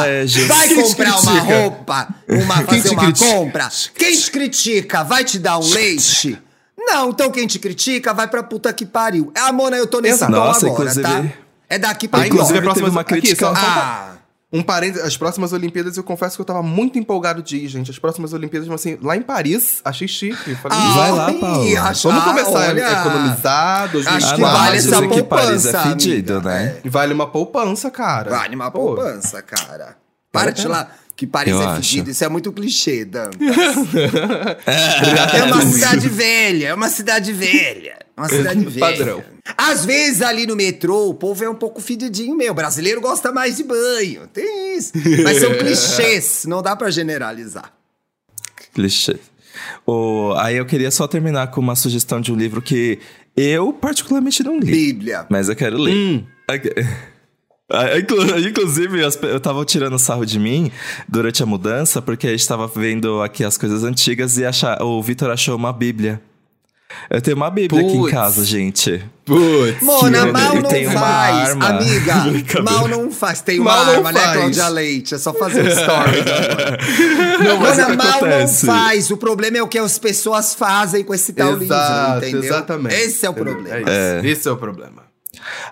[0.46, 3.30] vai Quem comprar uma roupa, uma, fazer uma critica?
[3.30, 3.68] compra.
[3.94, 6.38] Quem te critica, vai te dar um leite?
[6.78, 9.32] Não, então quem te critica, vai pra puta que pariu.
[9.34, 11.24] É, Mona, eu tô nesse tom Nossa, agora, inclusive- tá?
[11.68, 14.16] É daqui pra Ah, inclusive, a próxima uma aqui, crítica- só- Ah,
[14.54, 17.90] Um parênteses, as próximas Olimpíadas, eu confesso que eu tava muito empolgado de ir, gente.
[17.90, 20.54] As próximas Olimpíadas, mas assim, lá em Paris, achei chique.
[20.54, 21.80] Falei, Ah, Vai lá, ai, Paula.
[21.90, 24.16] acho- vamos ah, começar olha, a economizar, 2004.
[24.16, 26.76] Acho que vale essa dizem que Paris poupança, é fedido, né?
[26.84, 28.30] Vale uma poupança, cara.
[28.30, 29.96] Vale uma Pô, poupança, cara.
[30.34, 30.90] Para de lá.
[31.16, 32.10] Que Paris Eu é fedido.
[32.10, 33.38] Isso é muito clichê, Dantas.
[34.66, 37.98] é uma cidade velha, é uma cidade velha.
[38.16, 38.80] é Uma cidade velha.
[38.80, 39.24] Padrão.
[39.56, 42.50] Às vezes ali no metrô, o povo é um pouco fedidinho meu.
[42.50, 44.26] O brasileiro gosta mais de banho.
[44.26, 44.92] Tem isso.
[45.22, 46.44] Mas são clichês.
[46.46, 47.72] Não dá pra generalizar.
[48.74, 49.16] Clichê.
[49.86, 52.98] O, aí eu queria só terminar com uma sugestão de um livro que
[53.36, 54.72] eu particularmente não li.
[54.72, 55.26] Bíblia.
[55.28, 55.94] Mas eu quero ler.
[55.94, 56.26] Hum.
[56.50, 56.72] Ok.
[57.70, 60.70] Ah, inclu- Inclusive, eu tava tirando sarro de mim
[61.08, 65.02] durante a mudança, porque a gente tava vendo aqui as coisas antigas e achar, o
[65.02, 66.20] Vitor achou uma Bíblia.
[67.10, 69.02] Eu tenho uma Bíblia aqui em casa, gente.
[69.24, 69.82] Putz.
[69.82, 71.48] Mona, mal não faz.
[71.50, 71.66] arma.
[71.70, 72.14] Amiga,
[72.62, 73.40] mal não faz.
[73.40, 74.36] Tem uma Mal não arma, né, faz.
[74.36, 75.14] Cláudia Leite?
[75.14, 76.22] É só fazer um story.
[77.44, 78.66] Não, mas Mona, mal acontece?
[78.66, 79.10] não faz.
[79.10, 82.44] O problema é o que as pessoas fazem com esse tal Exato, livro, entendeu?
[82.44, 82.94] exatamente.
[82.94, 83.68] Esse é o problema.
[83.76, 83.80] É
[84.20, 84.26] isso.
[84.26, 85.03] Esse é o problema.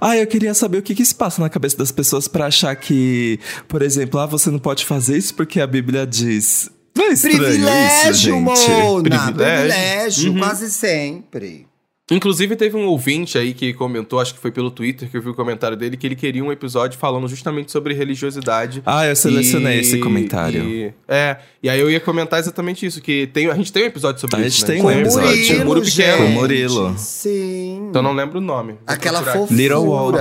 [0.01, 2.75] Ah, eu queria saber o que, que se passa na cabeça das pessoas pra achar
[2.77, 3.39] que,
[3.69, 6.71] por exemplo, ah, você não pode fazer isso porque a Bíblia diz.
[6.97, 8.41] Não é Privilégio, isso, gente?
[8.41, 9.03] Mona.
[9.03, 9.35] Privilégio.
[9.35, 10.39] Privilégio, Uhum.
[10.39, 11.67] quase sempre.
[12.11, 15.31] Inclusive, teve um ouvinte aí que comentou, acho que foi pelo Twitter que eu vi
[15.31, 18.83] o comentário dele, que ele queria um episódio falando justamente sobre religiosidade.
[18.85, 20.63] Ah, eu selecionei E- esse comentário.
[20.63, 23.87] e- é, e aí eu ia comentar exatamente isso, que tem, a gente tem um
[23.87, 24.75] episódio sobre A isso, gente né?
[24.75, 25.29] tem um tem episódio.
[25.31, 25.83] Murilo, Muro.
[25.83, 26.29] Pequeno.
[26.29, 26.95] Murilo.
[26.99, 27.87] Sim.
[27.89, 28.73] Então não lembro o nome.
[28.73, 29.55] Vou Aquela fofura.
[29.55, 30.13] Little Wall.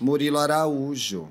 [0.00, 1.28] Murilo Araújo.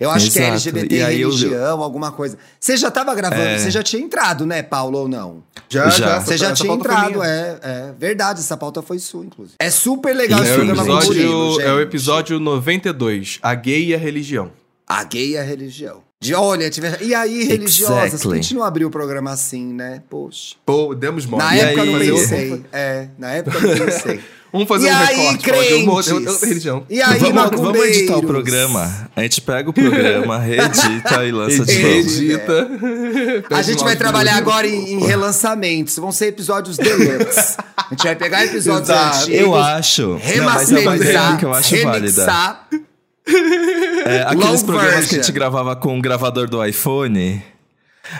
[0.00, 0.52] Eu acho que é Exato.
[0.54, 2.38] LGBT E aí eu- religião, alguma coisa.
[2.60, 3.58] Você já tava gravando, É.
[3.58, 5.42] você já tinha entrado, né, Paulo, ou não?
[5.68, 6.20] Já, Já.
[6.20, 7.92] Você já essa tinha entrado, é, é.
[7.98, 9.56] Verdade, essa pauta foi sua, inclusive.
[9.58, 13.94] É super legal E esse É programa episódio, é o episódio 92, A Gay e
[13.94, 14.52] a Religião.
[14.86, 16.00] A gay é a religião.
[16.20, 17.00] De olha, tiver...
[17.02, 18.14] e aí, religiosas?
[18.14, 18.32] Exactly.
[18.32, 20.02] a gente não abriu o programa assim, né?
[20.08, 20.56] Poxa.
[20.64, 21.42] Pô, demos mole.
[21.44, 22.10] Na E época eu não aí?
[22.10, 22.64] pensei.
[22.72, 24.20] É, na época eu não pensei.
[24.52, 25.44] Vamos fazer e um aí, recorte.
[25.44, 26.86] Cláudio, eu eu- eu- religião.
[26.88, 29.10] E aí, vamos, vamos editar o programa.
[29.14, 31.94] A gente pega o programa, reedita e lança de novo.
[31.94, 32.68] Edita.
[33.50, 35.96] A gente vai trabalhar agora em, em relançamentos.
[35.96, 37.56] Vão ser episódios deluxe.
[37.76, 39.28] A gente vai pegar episódios antigos.
[39.40, 40.02] Eu acho.
[40.08, 42.22] Não, é Remasterizar, que eu acho válida.
[42.22, 42.66] remixar.
[44.06, 45.22] É, aqueles Long programas que a version.
[45.22, 47.42] gente gravava com o gravador do iPhone.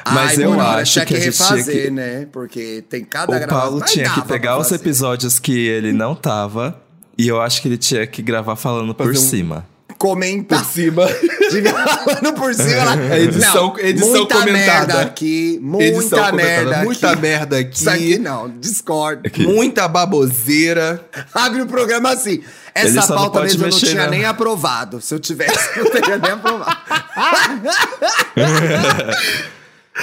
[0.07, 1.91] Mas Ai, eu Bruno, acho tinha que a gente tinha refazer, que.
[1.91, 2.27] né?
[2.33, 3.49] Porque tem cada O.
[3.49, 6.81] Paulo tinha que pegar os episódios que ele não tava.
[7.17, 9.67] E eu acho que ele tinha que gravar falando por um- cima.
[9.97, 10.65] Comentar.
[10.65, 11.07] cima.
[11.51, 12.97] Devia falando por cima lá.
[13.17, 14.53] É edição- edição muita comentada.
[14.87, 16.37] merda aqui, muita Edição comentada.
[16.37, 16.85] merda aqui.
[16.85, 17.75] Muita merda aqui.
[17.81, 19.23] Isso aqui não, discordo.
[19.39, 21.05] Muita baboseira.
[21.35, 22.41] Abre o programa assim.
[22.73, 25.01] Essa não pauta mesmo eu não tinha na- nem aprovado.
[25.01, 26.77] Se eu tivesse, eu não teria nem aprovado.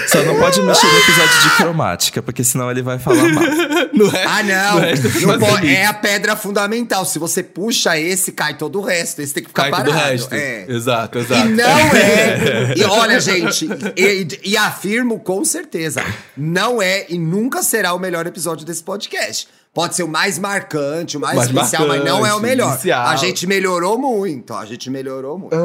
[0.08, 3.44] Só não pode mexer no episódio de cromática, porque senão ele vai falar mal.
[3.96, 4.26] Não é?
[4.26, 4.80] Ah, não.
[4.84, 4.94] é
[5.26, 7.06] Não pode- é a pedra fundamental.
[7.06, 9.22] Se você puxa esse, cai todo o resto.
[9.22, 10.12] Esse tem que ficar Cai tudo o parado.
[10.12, 10.36] resto.
[10.36, 10.66] É.
[10.68, 11.50] Exato, E exato.
[11.50, 11.64] não
[11.96, 12.74] é.
[12.76, 16.04] E olha, gente, e, e afirmo com certeza:
[16.36, 19.48] não é e nunca será o melhor episódio desse podcast.
[19.74, 22.72] Pode ser o mais marcante, o mais, Mais especial, mas não é o marcante, melhor.
[22.74, 23.08] inicial.
[23.08, 24.54] A gente melhorou muito.
[24.54, 25.56] A gente melhorou muito.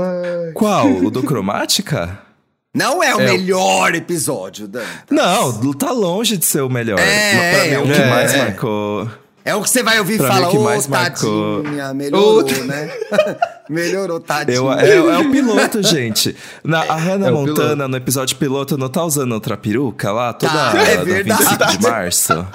[0.54, 0.88] Qual?
[0.88, 2.18] O do cromática?
[2.74, 3.24] Não é o É.
[3.32, 4.84] melhor episódio, Dan.
[5.10, 7.00] Não, tá longe de ser o melhor.
[7.00, 8.08] É, pra mim, é, o que é.
[8.10, 9.10] mais marcou.
[9.44, 11.94] É o que você vai ouvir Pra mim, fala, o que ô, mais marcou- tadinha,
[11.94, 12.90] melhorou, Ô, né?
[13.68, 14.56] melhorou, tadinha.
[14.56, 16.36] Eu, é, é o piloto, gente.
[16.62, 20.32] Na, a Hannah É Montana, no episódio piloto, não tá usando outra peruca lá?
[20.32, 21.42] Toda Tá, é verdade.
[21.42, 22.46] 25 de março.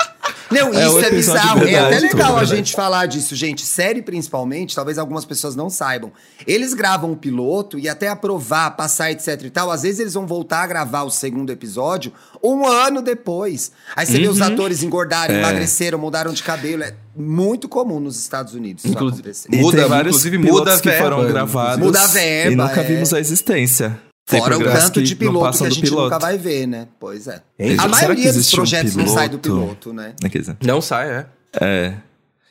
[0.52, 1.62] Não, É isso é, bizarro.
[1.62, 2.56] É verdade, até legal tudo, a né?
[2.58, 3.66] gente falar disso, gente.
[3.66, 6.12] Série, principalmente, talvez algumas pessoas não saibam.
[6.46, 9.72] Eles gravam o piloto e até aprovar, passar, etc e tal.
[9.72, 12.12] Às vezes eles vão voltar a gravar o segundo episódio
[12.44, 13.72] um ano depois.
[13.96, 15.40] Aí você vê os atores engordaram, É.
[15.40, 16.84] emagreceram, mudaram de cabelo.
[16.84, 19.50] É muito comum nos Estados Unidos isso Inclusive- acontecer.
[19.52, 22.56] E Muda- vários inclusive, pilotos muda a que foram verba, gravados Muda a verba, e
[22.56, 22.84] nunca é.
[22.84, 24.00] vimos a existência.
[24.26, 26.04] Fora o tanto de piloto que a gente piloto.
[26.06, 26.88] nunca vai ver, né?
[27.00, 27.42] Pois é.
[27.78, 29.94] A maioria dos existe um projetos não sai do piloto?
[29.94, 30.16] né?
[30.64, 31.26] Não sai, é.
[31.62, 31.94] É.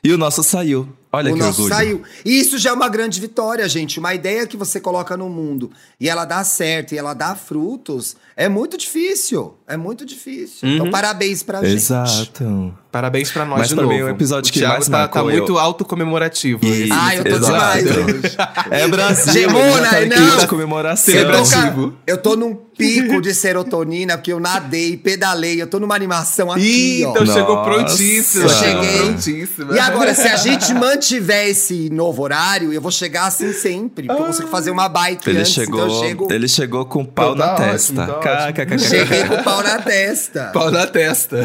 [0.03, 0.89] E o nosso saiu.
[1.15, 1.75] Olha o que nosso orgulho.
[1.75, 2.03] saiu.
[2.25, 3.99] E isso já é uma grande vitória, gente.
[3.99, 8.17] Uma ideia que você coloca no mundo e ela dá certo e ela dá frutos,
[8.37, 9.55] é muito difícil.
[9.67, 10.69] É muito difícil.
[10.69, 11.75] Então, parabéns pra gente.
[11.75, 12.75] Exato.
[12.93, 13.95] Parabéns pra nós Mas de pra novo.
[13.97, 16.65] mim, o episódio o que Thiago mais tá, tá eu- muito autocomemorativo.
[16.65, 17.47] E- Ah, eu tô Exato.
[17.53, 18.37] demais hoje.
[18.71, 19.33] É Brasil.
[19.33, 20.37] Gemona, tá em não.
[20.37, 21.15] de comemoração.
[21.15, 21.91] Eu tô, Celebrativo.
[21.91, 26.51] ca- eu tô num pico de serotonina, porque eu nadei, pedalei, eu tô numa animação
[26.53, 27.11] aqui, Ih, ó.
[27.11, 27.71] então chegou Nossa.
[27.71, 28.45] prontíssimo.
[28.45, 28.99] Eu cheguei.
[28.99, 29.75] Prontíssimo.
[29.75, 34.07] E agora, se a gente mantiver esse novo horário, eu vou chegar assim sempre.
[34.07, 36.33] Porque eu consigo fazer uma bike Ele antes, chegou, então eu chego.
[36.33, 38.09] ele chegou com o pau Então na tá ótimo, testa.
[38.21, 38.79] tá.
[38.79, 40.51] Cheguei com o pau na testa.
[40.53, 41.37] Pau na testa.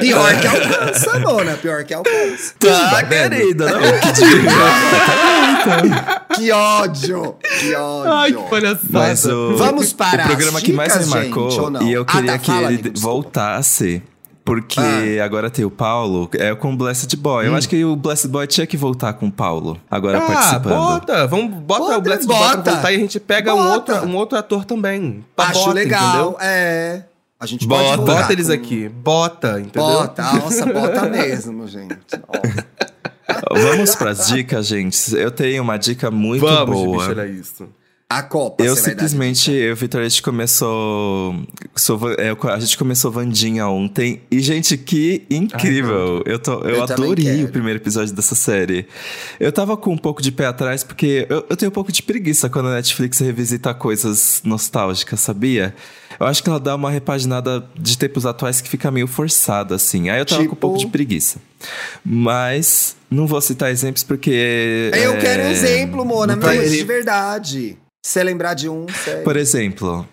[0.00, 1.52] Pior que alcança, Mona.
[1.54, 2.54] Pior que alcança.
[2.58, 3.70] Tá, querida.
[3.72, 4.52] Não, que diga.
[6.34, 7.36] Que ódio!
[7.60, 8.12] Que ódio!
[8.12, 8.80] Ai, que palhaçada.
[8.90, 12.32] Mas o, Vamos para o programa que mais me marcou gente, e eu Ah, queria
[12.32, 14.02] tá, que fala, ele amigo, voltasse.
[14.44, 15.24] Porque Ah.
[15.26, 17.44] agora tem o Paulo, é com o Blessed Boy.
[17.44, 17.48] Hum.
[17.50, 20.74] Eu acho que o Blessed Boy tinha que voltar com o Paulo, agora Ah, participando.
[20.74, 21.26] bota.
[21.26, 22.38] Vamos, bota, Bota, o Black bota.
[22.40, 25.22] Bota pra voltar e a gente pega um outro, um outro ator também.
[25.36, 26.08] Pra Acho bota, legal.
[26.14, 26.36] entendeu?
[26.40, 27.02] É.
[27.38, 27.98] A gente Bota.
[27.98, 28.88] Bota eles com- aqui.
[28.88, 29.82] Bota, entendeu?
[29.82, 30.22] Bota.
[30.22, 31.94] Nossa, bota mesmo, gente.
[32.26, 32.32] Ó.
[33.52, 35.14] Vamos pras dicas, gente.
[35.14, 37.04] Eu tenho uma dica muito Vamos, boa.
[37.10, 37.68] era isso.
[38.10, 41.34] A Copa, Eu dar simplesmente, eu Vitor, a gente começou.
[41.76, 44.22] sou é, a gente começou Vandinha ontem.
[44.30, 46.22] E, gente, que incrível!
[46.24, 48.88] eu tô, eu, Eu adorei o primeiro episódio dessa série.
[49.38, 52.02] Eu tava com um pouco de pé atrás, porque eu, eu tenho um pouco de
[52.02, 55.74] preguiça quando a Netflix revisita coisas nostálgicas, sabia?
[56.18, 60.08] Eu acho que ela dá uma repaginada de tempos atuais que fica meio forçada, assim.
[60.08, 60.56] Aí eu tava com um Tipo?
[60.56, 61.36] pouco de preguiça.
[62.02, 64.90] Mas não vou citar exemplos porque.
[64.94, 67.76] Eu é, quero um exemplo, Mona, tá- mas de verdade.
[68.08, 69.22] Se você lembrar de um, sério.
[69.22, 70.08] por exemplo,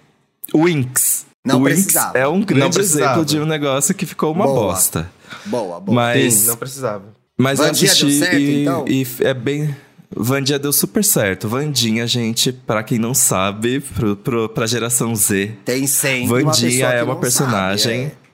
[0.53, 1.25] Winx.
[1.45, 2.17] Não Winx precisava.
[2.17, 4.63] é um grande exemplo de um negócio que ficou uma Boa.
[4.63, 5.09] bosta.
[5.45, 5.95] Boa, boa.
[5.95, 7.05] Mas, Sim, não precisava.
[7.37, 8.85] mas eu Vandinha assisti deu certo, e, então?
[8.85, 9.73] e é bem...
[10.13, 11.47] Vandinha deu super certo.
[11.47, 16.71] Vandinha, gente, pra quem não sabe, pro, pro, pra geração Z, Tem sempre uma Vandinha
[16.71, 18.24] pessoa que é uma não personagem sabe, é.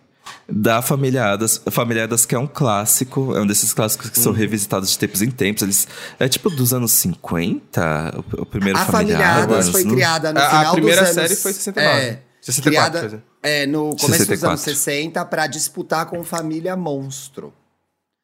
[0.51, 1.61] Da Família Adas.
[1.71, 4.23] Família Adas que é um clássico, é um desses clássicos que Hum.
[4.23, 5.63] são revisitados de tempos em tempos.
[5.63, 5.87] Eles,
[6.19, 9.95] é tipo dos anos 50, o, o primeiro A Família Família foi não?
[9.95, 11.29] criada no A- a final primeira dos anos...
[11.29, 11.99] série foi 69.
[12.05, 14.47] É, 64, quer criada é, no começo dos 64.
[14.49, 17.53] anos 60 pra disputar com Família Monstro.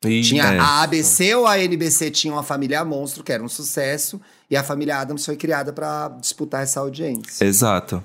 [0.06, 0.60] Ih, Tinha É.
[0.60, 4.64] a ABC ou a NBC tinham a Família Monstro, que era um sucesso, e a
[4.64, 7.44] Família Adams foi criada pra disputar essa audiência.
[7.44, 8.04] Exato.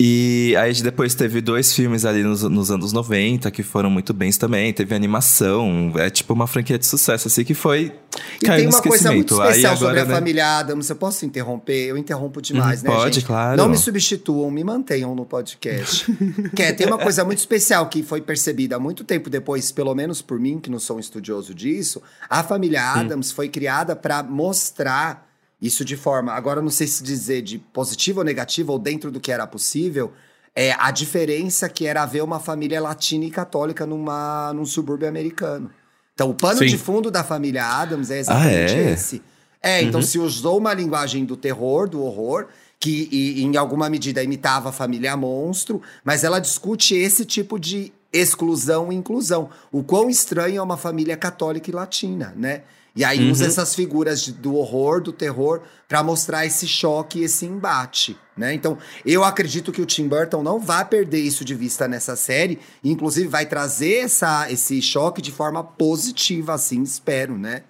[0.00, 4.36] E aí depois teve dois filmes ali nos, nos anos 90 que foram muito bens
[4.36, 4.72] também.
[4.72, 7.92] Teve animação, é tipo uma franquia de sucesso, assim, que foi.
[8.40, 10.90] E tem uma coisa muito especial sobre agora, a né, família Adams.
[10.90, 11.88] Eu posso interromper?
[11.88, 13.26] Eu interrompo demais, Uhum, né, pode, gente?
[13.26, 13.56] claro.
[13.56, 16.06] Não me substituam, me mantenham no podcast.
[16.54, 20.20] que é, tem uma coisa muito especial que foi percebida muito tempo depois, pelo menos
[20.20, 22.02] por mim, que não sou um estudioso disso.
[22.28, 25.31] A família Adams foi criada para mostrar
[25.62, 29.12] isso de forma, agora eu não sei se dizer de positiva ou negativa, ou dentro
[29.12, 30.12] do que era possível,
[30.56, 35.70] é a diferença que era ver uma família latina e católica numa, num subúrbio americano.
[36.14, 36.66] Então, o pano Sim.
[36.66, 38.90] de fundo da família Adams é exatamente Ah, é?
[38.90, 39.22] esse.
[39.62, 42.48] É, então se usou uma linguagem do terror, do horror,
[42.80, 47.92] que e, em alguma medida imitava a família monstro, mas ela discute esse tipo de
[48.12, 49.48] exclusão e inclusão.
[49.70, 52.62] O quão estranho é uma família católica e latina, né?
[52.94, 57.46] E aí usa essas figuras de- do horror, do terror, pra mostrar esse choque, esse
[57.46, 58.52] embate, né?
[58.52, 62.58] Então, eu acredito que o Tim Burton não vai perder isso de vista nessa série,
[62.84, 67.62] e inclusive vai trazer essa, esse choque de forma positiva, assim, espero, né?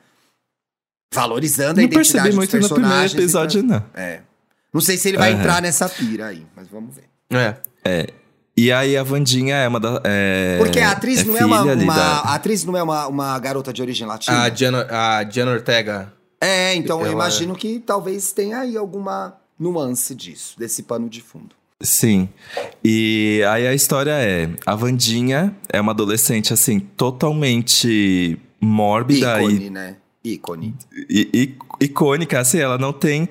[1.14, 3.12] Valorizando a Não identidade percebi dos muito no primeiro personagens.
[3.14, 3.84] e episódio, não.
[3.94, 4.22] É.
[4.72, 5.40] Não sei se ele vai Aham.
[5.40, 7.04] entrar nessa pira aí, mas vamos ver.
[7.84, 8.08] É.
[8.56, 10.00] E aí a Vandinha é uma da.
[10.04, 13.38] É, Porque a atriz não é uma, uma- da- a atriz não é uma, uma
[13.38, 14.42] garota de origem latina.
[14.42, 16.12] A Diana, a Diana Ortega.
[16.40, 21.20] É, então eu Ela- imagino que talvez tenha aí alguma nuance disso, desse pano de
[21.22, 21.54] fundo.
[21.80, 22.28] Sim.
[22.84, 29.70] E aí a história é: a Vandinha é uma adolescente, assim, totalmente mórbida e Ícone,
[29.70, 29.96] né?
[30.24, 30.74] Ícone.
[31.10, 33.28] I- i- icônica, assim, ela não tem.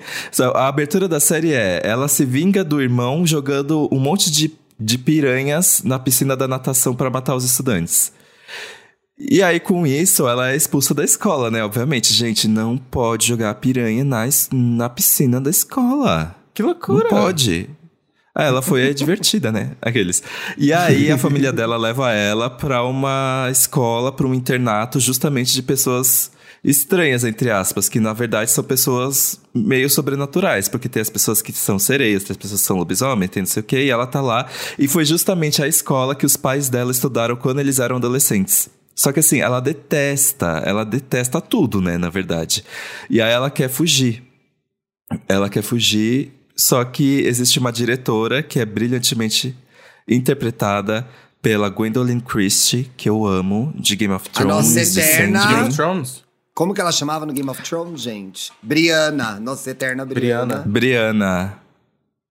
[0.54, 4.52] A abertura da série é: ela se vinga do irmão jogando um monte de,
[4.84, 8.12] de piranhas na piscina da natação para matar os estudantes.
[9.18, 11.62] E aí, com isso, ela é expulsa da escola, né?
[11.62, 16.34] Obviamente, gente, não pode jogar piranha na, na piscina da escola.
[16.52, 17.04] Que loucura.
[17.04, 17.70] Não pode.
[18.34, 19.72] Ah, ela foi é, divertida, né?
[19.80, 20.22] Aqueles.
[20.56, 25.62] E aí a família dela leva ela pra uma escola, pra um internato, justamente de
[25.62, 26.32] pessoas
[26.64, 31.52] estranhas, entre aspas, que na verdade são pessoas meio sobrenaturais, porque tem as pessoas que
[31.52, 34.06] são sereias, tem as pessoas que são lobisomem, tem não sei o quê, e ela
[34.06, 34.48] tá lá.
[34.78, 38.70] E foi justamente a escola que os pais dela estudaram quando eles eram adolescentes.
[38.94, 42.62] Só que assim, ela detesta, ela detesta tudo, né, na verdade.
[43.10, 44.22] E aí ela quer fugir.
[45.28, 49.56] Ela quer fugir, só que existe uma diretora que é brilhantemente
[50.06, 51.06] interpretada
[51.40, 54.54] pela Gwendolyn Christie, que eu amo, de Game of A Thrones.
[54.56, 55.68] nossa de eterna- Game Sandman.
[55.68, 56.21] of Thrones?
[56.54, 58.52] Como que ela chamava no Game of Thrones, gente?
[58.62, 60.58] Brianna, nossa eterna Brianna.
[60.66, 60.66] Brianna.
[60.66, 61.62] Brianna.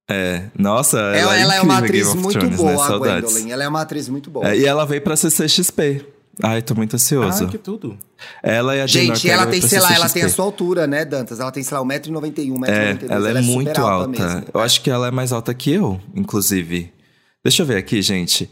[0.09, 2.75] É, nossa, ela, Ela, ela é uma atriz Game of muito Thrones, boa, né?
[2.75, 3.31] a Saudades.
[3.31, 3.51] Gwendolyn.
[3.51, 4.49] Ela é uma atriz muito boa.
[4.49, 6.05] É, e ela veio pra CCXP.
[6.43, 7.45] Ai, tô muito ansioso.
[7.45, 7.97] Ah, que tudo.
[8.41, 11.05] Ela e a Jane Gente, ela tem, sei lá, ela tem a sua altura, né,
[11.05, 11.39] Dantas?
[11.39, 12.67] Ela tem, sei lá, 1,91m, 1,92m.
[13.09, 14.07] É, ela é, muito super alta.
[14.07, 14.43] mesmo.
[14.53, 16.91] Eu acho que ela é mais alta que eu, inclusive.
[17.43, 18.49] Deixa eu ver aqui, gente.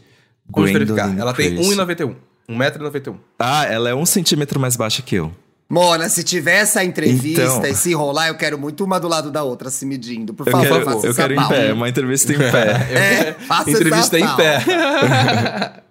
[0.48, 1.18] Vamos Gwendolyn verificar.
[1.18, 1.76] Ela tem Christie.
[1.76, 2.14] 1,91.
[2.48, 3.16] 1,91m.
[3.38, 5.32] Ah, ela é um centímetro mais baixa que eu.
[5.70, 7.64] Mona, se tiver essa entrevista Então.
[7.64, 10.34] e se rolar, eu quero muito uma do lado da outra se medindo.
[10.34, 12.88] Por Eu favor, quero, faça eu essa quero em pé, uma entrevista em pé.
[12.90, 15.82] É, faça Entrevista essa em pé.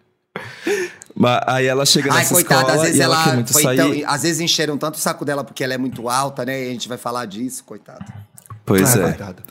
[1.16, 3.54] Mas aí ela chega Ai, nessa coitada, escola às vezes e ela, quer ela muito
[3.54, 3.78] foi sair.
[3.78, 3.92] tão.
[4.14, 6.66] Às vezes encheram tanto o saco dela porque ela é muito alta, né?
[6.66, 8.06] E a gente vai falar disso, coitada.
[8.66, 9.04] Pois Ah, é.
[9.04, 9.44] coitada.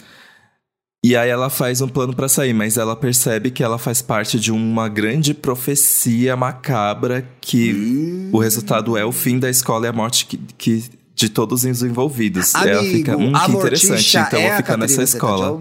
[1.09, 4.38] E aí ela faz um plano pra sair, mas ela percebe que ela faz parte
[4.38, 8.30] de uma grande profecia macabra que Hum.
[8.32, 10.84] o resultado é o fim da escola e a morte que, que-
[11.14, 12.54] de todos os envolvidos.
[12.54, 15.59] ela Amigo, fica, hum, que interessante, então é vou a ficar nessa escola.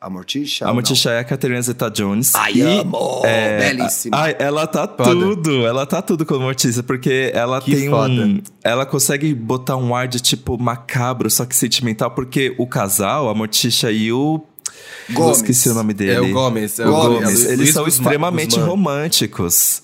[0.00, 0.66] A Morticia?
[0.68, 0.72] A?
[0.72, 2.34] Morticia é a Catherine Zeta-Jones.
[2.36, 3.22] Ai, e, amo!
[3.24, 4.16] é, Belíssima.
[4.16, 5.10] Ai, ela tá Foda.
[5.10, 5.66] tudo.
[5.66, 8.12] Ela tá tudo com a Morticia, porque ela Que tem foda.
[8.12, 8.40] um...
[8.62, 13.34] Ela consegue botar um ar de, tipo, macabro, só que sentimental, porque o casal, a
[13.34, 14.44] Morticia e o...
[15.08, 15.36] Eu Gomes.
[15.38, 16.12] esqueci o nome dele.
[16.12, 16.78] É o Gomes.
[16.78, 17.44] É O Gomes, Gomes.
[17.44, 18.66] Eles Luiz são Guzmán- extremamente Guzmán.
[18.70, 19.82] românticos.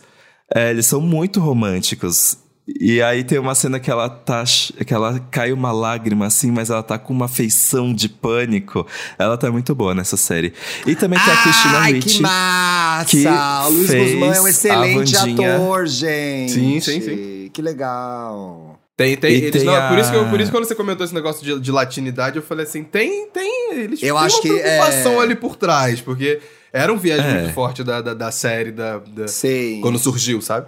[0.55, 2.36] É, eles são muito românticos.
[2.80, 4.45] E aí tem uma cena que ela tá.
[4.86, 8.86] que ela cai uma lágrima assim, mas ela tá com uma feição de pânico.
[9.18, 10.53] Ela tá muito boa nessa série.
[10.86, 12.16] E também tem a Christina Ai, Ricci.
[12.16, 13.05] que massa!
[13.11, 16.53] que o Luiz Guzmán é um excelente ator, gente.
[16.53, 17.51] Sim, sim, sim.
[17.53, 18.62] Que legal.
[18.97, 19.32] Tem, tem.
[19.32, 21.05] E eles tem não, a- por, isso que eu- por isso que quando você comentou
[21.05, 23.26] esse negócio de, de latinidade, eu falei assim: tem.
[23.28, 26.40] tem eles Eu têm acho uma que, preocupação é- ali por trás, porque
[26.72, 27.40] era um viés É.
[27.40, 29.80] muito forte da, da, da série, da, da- Sim.
[29.80, 30.66] quando surgiu, sabe?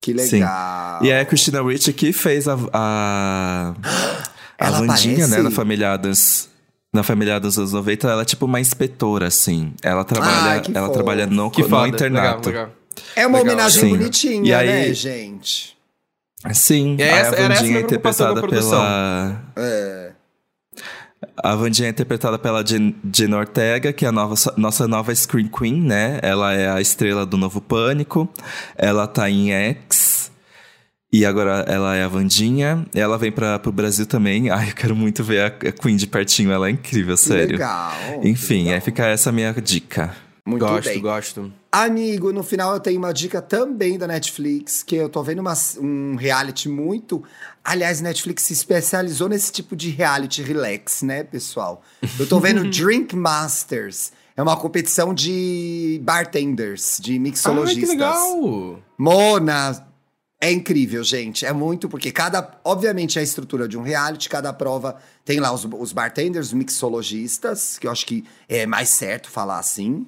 [0.00, 0.36] Que Sim.
[0.36, 1.04] legal.
[1.04, 2.56] E aí a Christina Ricci que fez a.
[2.72, 3.74] A,
[4.58, 5.42] a Ela Wandinha, né, aparece?
[5.42, 6.48] na Família Adams.
[6.92, 9.72] Na Família dos anos 90, ela é tipo uma inspetora, assim.
[9.80, 10.92] Ela trabalha, que ela fofo.
[10.98, 11.86] trabalha no, Que no foda.
[11.88, 12.48] internato.
[12.48, 12.76] Legal, legal.
[13.14, 13.52] É uma Legal.
[13.54, 13.90] homenagem Sim.
[13.90, 15.76] bonitinha, E aí- né, gente?
[16.52, 19.42] Sim, É aí essa- a essa a Wandinha é preocupação interpretada pela.
[19.56, 20.12] É.
[21.42, 25.48] A Wandinha é interpretada pela Jen, Jen Ortega, que é a nova, nossa nova Screen
[25.48, 26.18] Queen, né?
[26.22, 28.28] Ela é a estrela do novo Pânico.
[28.76, 30.32] Ela tá em X.
[31.12, 32.86] E agora ela é a Wandinha.
[32.94, 34.48] Ela vem para pro Brasil também.
[34.48, 36.52] Ai, eu quero muito ver a, Queen de pertinho.
[36.52, 37.52] Ela é incrível, sério.
[37.58, 37.92] legal.
[38.22, 38.74] que Enfim, legal.
[38.74, 40.14] aí fica essa minha dica.
[40.46, 41.00] Muito gosto, bem.
[41.02, 41.52] gosto.
[41.72, 45.54] Amigo, no final eu tenho uma dica também da Netflix, que eu tô vendo uma-
[45.80, 47.22] um reality muito.
[47.62, 51.82] Aliás, Netflix se especializou nesse tipo de reality relax, né, pessoal?
[52.18, 54.10] Eu tô vendo Drink Masters.
[54.36, 57.84] É uma competição de bartenders, de mixologistas.
[57.90, 58.80] que legal!
[58.98, 59.86] Mona,
[60.40, 61.44] é incrível, gente.
[61.46, 62.58] É muito, porque cada.
[62.64, 66.52] Obviamente, é a estrutura de um reality, cada prova tem lá os, os bartenders, os
[66.54, 70.06] mixologistas, que eu acho que é mais certo falar assim.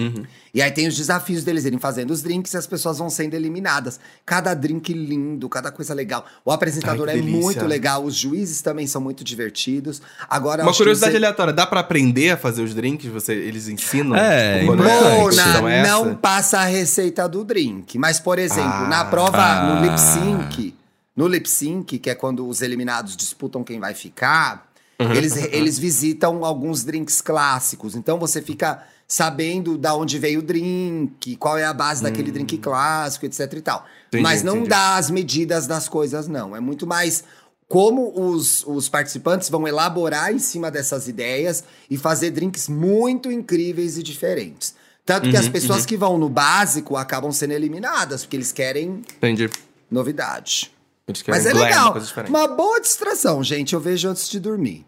[0.00, 0.24] Uhum.
[0.52, 3.34] E aí tem os desafios deles irem fazendo os drinks e as pessoas vão sendo
[3.34, 4.00] eliminadas.
[4.26, 6.24] Cada drink lindo, cada coisa legal.
[6.44, 7.40] O apresentador Ai, é delícia.
[7.40, 10.02] muito legal, os juízes também são muito divertidos.
[10.28, 13.10] Agora, Uma curiosidade você- aleatória: dá pra aprender a fazer os drinks?
[13.12, 14.16] Você, eles ensinam?
[14.16, 15.88] É, Tipo, Mona, é essa?
[15.90, 17.98] não passa a receita do drink.
[17.98, 18.88] Mas, por exemplo, Ah.
[18.88, 19.74] na prova, Ah.
[19.76, 20.74] no lip sync,
[21.16, 24.68] no lip sync, que é quando os eliminados disputam quem vai ficar,
[25.00, 25.12] Uhum.
[25.12, 27.94] eles, eles visitam alguns drinks clássicos.
[27.94, 32.56] Então você fica sabendo da onde veio o drink, qual é a base daquele drink
[32.58, 33.80] clássico, etc e tal.
[33.80, 33.90] Hum.
[34.06, 34.68] Entendi, Mas não entendi.
[34.70, 36.54] dá as medidas das coisas, não.
[36.54, 37.24] É muito mais
[37.68, 43.98] como os, os participantes vão elaborar em cima dessas ideias e fazer drinks muito incríveis
[43.98, 44.76] e diferentes.
[45.04, 49.02] Tanto que as Uhum, pessoas que vão no básico acabam sendo eliminadas, porque eles querem
[49.16, 49.50] Entendi.
[49.90, 50.70] novidade.
[51.08, 51.96] Eles querem Mas é legal.
[52.28, 53.74] Uma boa distração, gente.
[53.74, 54.86] Eu vejo antes de dormir.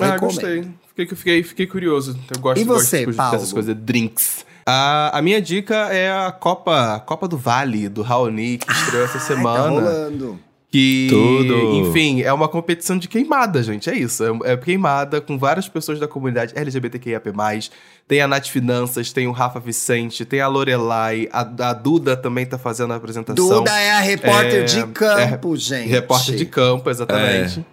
[0.00, 0.20] Ah, Recomendo.
[0.20, 0.68] gostei.
[0.96, 2.18] Fiquei, fiquei, fiquei curioso.
[2.34, 3.32] Eu gosto, E você, gosto Paulo?
[3.32, 4.44] dessas coisas, drinks.
[4.66, 9.18] A, a minha dica é a Copa, Copa do Vale, do Raoni, que estreou essa
[9.18, 9.60] Ai, Tá semana.
[9.70, 10.38] rolando.
[10.70, 11.54] Que, Tudo.
[11.88, 13.88] enfim, é uma competição de queimada, gente.
[13.88, 14.24] É isso.
[14.44, 17.30] É, é queimada com várias pessoas da comunidade LGBTQIAP+.
[18.08, 22.44] Tem a Nath Finanças, tem o Rafa Vicente, tem a Lorelai, a, a Duda também
[22.44, 23.46] tá fazendo a apresentação.
[23.46, 25.88] Duda é a repórter É, de campo, gente.
[25.88, 27.64] Repórter de campo, exatamente.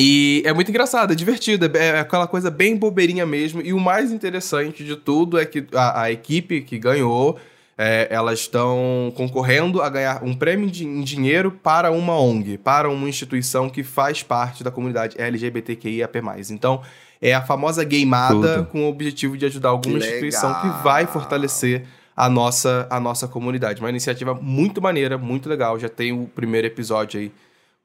[0.00, 3.60] E é muito engraçado, é divertido, é, é aquela coisa bem bobeirinha mesmo.
[3.60, 7.36] E o mais interessante de tudo é que a, a equipe que ganhou,
[7.76, 12.88] é, elas estão concorrendo a ganhar um prêmio de- em dinheiro para uma ONG, para
[12.88, 16.18] uma instituição que faz parte da comunidade LGBTQIAP+.
[16.50, 16.80] Então,
[17.20, 18.66] é a famosa gameada Tudo.
[18.66, 21.84] com o objetivo de ajudar alguma Que instituição que vai fortalecer
[22.16, 23.80] a nossa, a nossa comunidade.
[23.80, 25.76] Uma iniciativa muito maneira, muito legal.
[25.78, 27.32] Já tem o primeiro episódio aí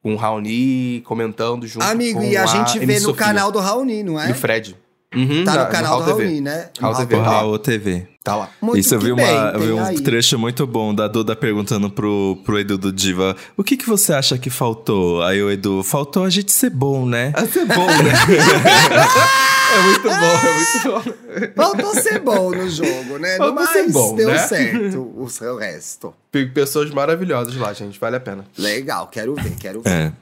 [0.04, 3.50] com o Raoni comentando junto Amigo, com e a gente Amy vê no Sofia canal
[3.50, 4.28] do Raoni, não é?
[4.28, 4.76] E o Fred.
[5.14, 6.24] Uhum, Tá no canal do Raul TV.
[6.24, 6.68] Raoni, né?
[6.80, 7.16] Raul No TV.
[7.16, 7.22] Tá.
[7.30, 8.06] Raul TV.
[8.24, 8.50] Tá lá.
[8.60, 10.00] Muito Isso eu vi, uma, bem, eu vi um aí.
[10.00, 14.14] trecho muito bom da Duda perguntando pro, pro Edu do Diva: O que, que você
[14.14, 15.22] acha que faltou?
[15.22, 17.32] Aí o Edu, faltou a gente ser bom, né?
[17.36, 18.12] Vai ser bom, né?
[19.76, 21.12] é muito bom, é muito
[21.54, 21.62] bom.
[21.62, 23.36] Faltou ser bom no jogo, né?
[23.36, 24.38] Faltou Mas ser bom, deu né?
[24.38, 26.14] certo o seu resto.
[26.32, 27.98] Tem Pessoas maravilhosas lá, gente.
[28.00, 28.44] Vale a pena.
[28.56, 29.90] Legal, quero ver, quero ver.
[29.90, 30.12] É.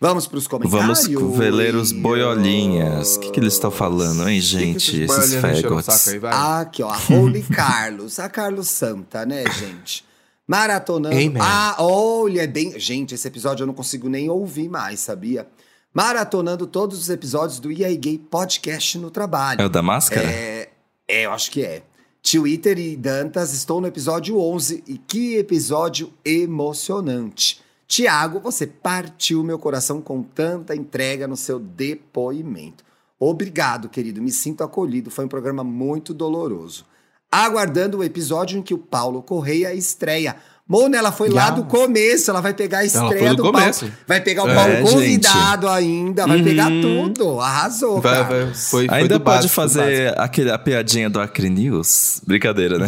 [0.00, 1.06] Vamos pros comentários?
[1.06, 3.16] Vamos com veleiros boiolinhas.
[3.16, 4.90] O que, que eles estão falando, hein, gente?
[4.90, 6.08] Que que Esses fagots.
[6.08, 6.20] aí?
[6.24, 8.18] Aqui, ó, a Holy Carlos.
[8.18, 10.04] A Carlos Santa, né, gente?
[10.46, 11.14] Maratonando.
[11.14, 11.38] Amen.
[11.40, 12.78] Ah, olha, é bem.
[12.78, 15.46] Gente, esse episódio eu não consigo nem ouvir mais, sabia?
[15.92, 19.60] Maratonando todos os episódios do EA Gay Podcast no trabalho.
[19.60, 20.28] É o da máscara?
[20.28, 20.68] É,
[21.08, 21.82] é, eu acho que é.
[22.22, 27.62] Twitter e Dantas, estou no episódio 11 e que episódio emocionante.
[27.86, 32.82] Tiago, você partiu meu coração com tanta entrega no seu depoimento.
[33.20, 35.10] Obrigado, querido, me sinto acolhido.
[35.10, 36.84] Foi um programa muito doloroso.
[37.30, 40.36] Aguardando o episódio em que o Paulo Correia estreia.
[40.66, 43.80] Mona, ela foi lá do começo, ela vai pegar a estreia do do, começo.
[43.80, 43.94] Paulo.
[44.08, 44.90] Vai pegar o É, Paulo gente.
[44.92, 46.80] convidado ainda, vai pegar Uhum.
[47.12, 47.38] tudo.
[47.40, 48.44] Arrasou, Vai, cara.
[48.46, 49.80] vai, foi, Ainda do pode básico, do básico.
[49.84, 52.22] fazer aquele, a piadinha do Acre News?
[52.26, 52.86] Brincadeira, né?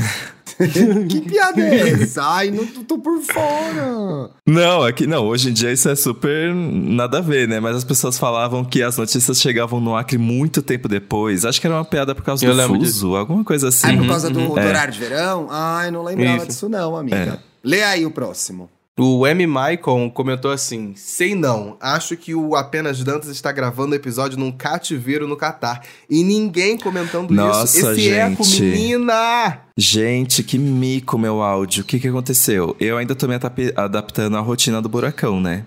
[1.08, 2.22] Que piada é essa?
[2.22, 4.30] Ai, não tô, por fora.
[4.46, 5.26] Não, aqui não.
[5.26, 7.60] Hoje em dia isso é super nada a ver, né?
[7.60, 11.44] Mas as pessoas falavam que as notícias chegavam no Acre muito tempo depois.
[11.44, 13.86] Acho que era uma piada por causa Eu do fuso, alguma coisa assim.
[13.86, 14.66] Ai, por causa do, do É.
[14.66, 15.46] horário de verão?
[15.50, 16.46] Ai, não lembrava Isso.
[16.46, 17.16] disso não, amiga.
[17.16, 17.38] É.
[17.62, 18.70] Lê aí o próximo.
[18.98, 19.46] O M.
[19.46, 24.50] Maicon comentou assim: Sei não, acho que o Apenas Dantas está gravando o episódio num
[24.50, 25.82] cativeiro no Catar.
[26.08, 27.90] E ninguém comentando Nossa, isso.
[27.90, 28.62] Esse eco, gente.
[28.62, 29.60] menina!
[29.76, 31.82] Gente, que mico meu áudio.
[31.82, 32.74] O que que aconteceu?
[32.80, 33.34] Eu ainda tô me
[33.76, 35.66] adaptando à rotina do buracão, né?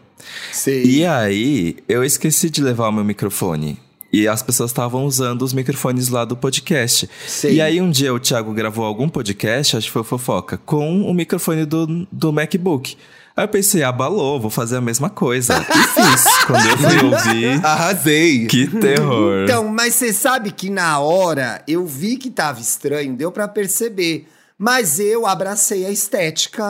[0.52, 0.84] Sei.
[0.84, 3.78] E aí, eu esqueci de levar o meu microfone.
[4.12, 7.08] E as pessoas estavam usando os microfones lá do podcast.
[7.28, 7.58] Sei.
[7.58, 11.14] E aí, um dia o Thiago gravou algum podcast, acho que foi Fofoca, com o
[11.14, 12.98] microfone do, do MacBook.
[13.40, 15.54] Aí eu pensei, abalou, vou fazer a mesma coisa.
[15.58, 16.24] E fiz.
[16.46, 18.48] Quando eu fui ouvir, Arrasei!
[18.48, 19.44] que terror.
[19.46, 24.28] Então, mas você sabe que na hora eu vi que tava estranho, deu pra perceber.
[24.58, 26.64] Mas eu abracei a estética.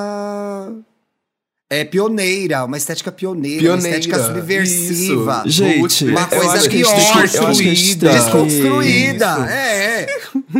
[1.72, 5.43] É pioneira, uma estética pioneira, uma Pioneira, estética subversiva.
[5.45, 5.57] isso.
[5.63, 7.74] Gente, Uma eu coisa acho que a gente pior, tem que- eu acho que a
[7.76, 9.26] gente tem que- Desconstruída.
[9.34, 9.49] Isso.
[9.49, 10.07] É, é.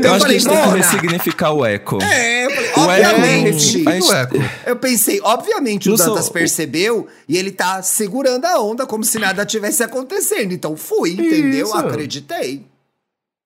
[0.08, 1.98] Eu acho que a gente tem que ressignificar o eco.
[2.04, 2.49] É,
[2.90, 3.60] obviamente.
[3.60, 4.36] gente- O eco.
[4.66, 9.04] Eu pensei, obviamente o Não sou- Dantas percebeu e ele tá segurando a onda como
[9.04, 10.52] se nada tivesse acontecendo.
[10.54, 11.68] Então fui, entendeu?
[11.68, 11.78] Isso.
[11.78, 12.66] Acreditei.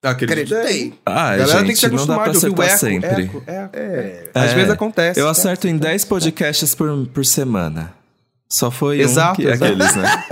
[0.03, 0.43] Acreditei.
[0.59, 0.93] Acreditei.
[1.05, 2.97] Ah, A galera gente, tem que se não dá acostumar pra de ouvir o acertar
[2.99, 3.23] eco, sempre.
[3.23, 3.69] eco, eco.
[3.77, 4.23] É.
[4.33, 5.19] Às É, vezes acontece.
[5.19, 7.93] Eu acerto em 10 podcasts por, por semana.
[8.53, 9.63] Só foi Exato, um que, exato.
[9.65, 10.23] aqueles, né?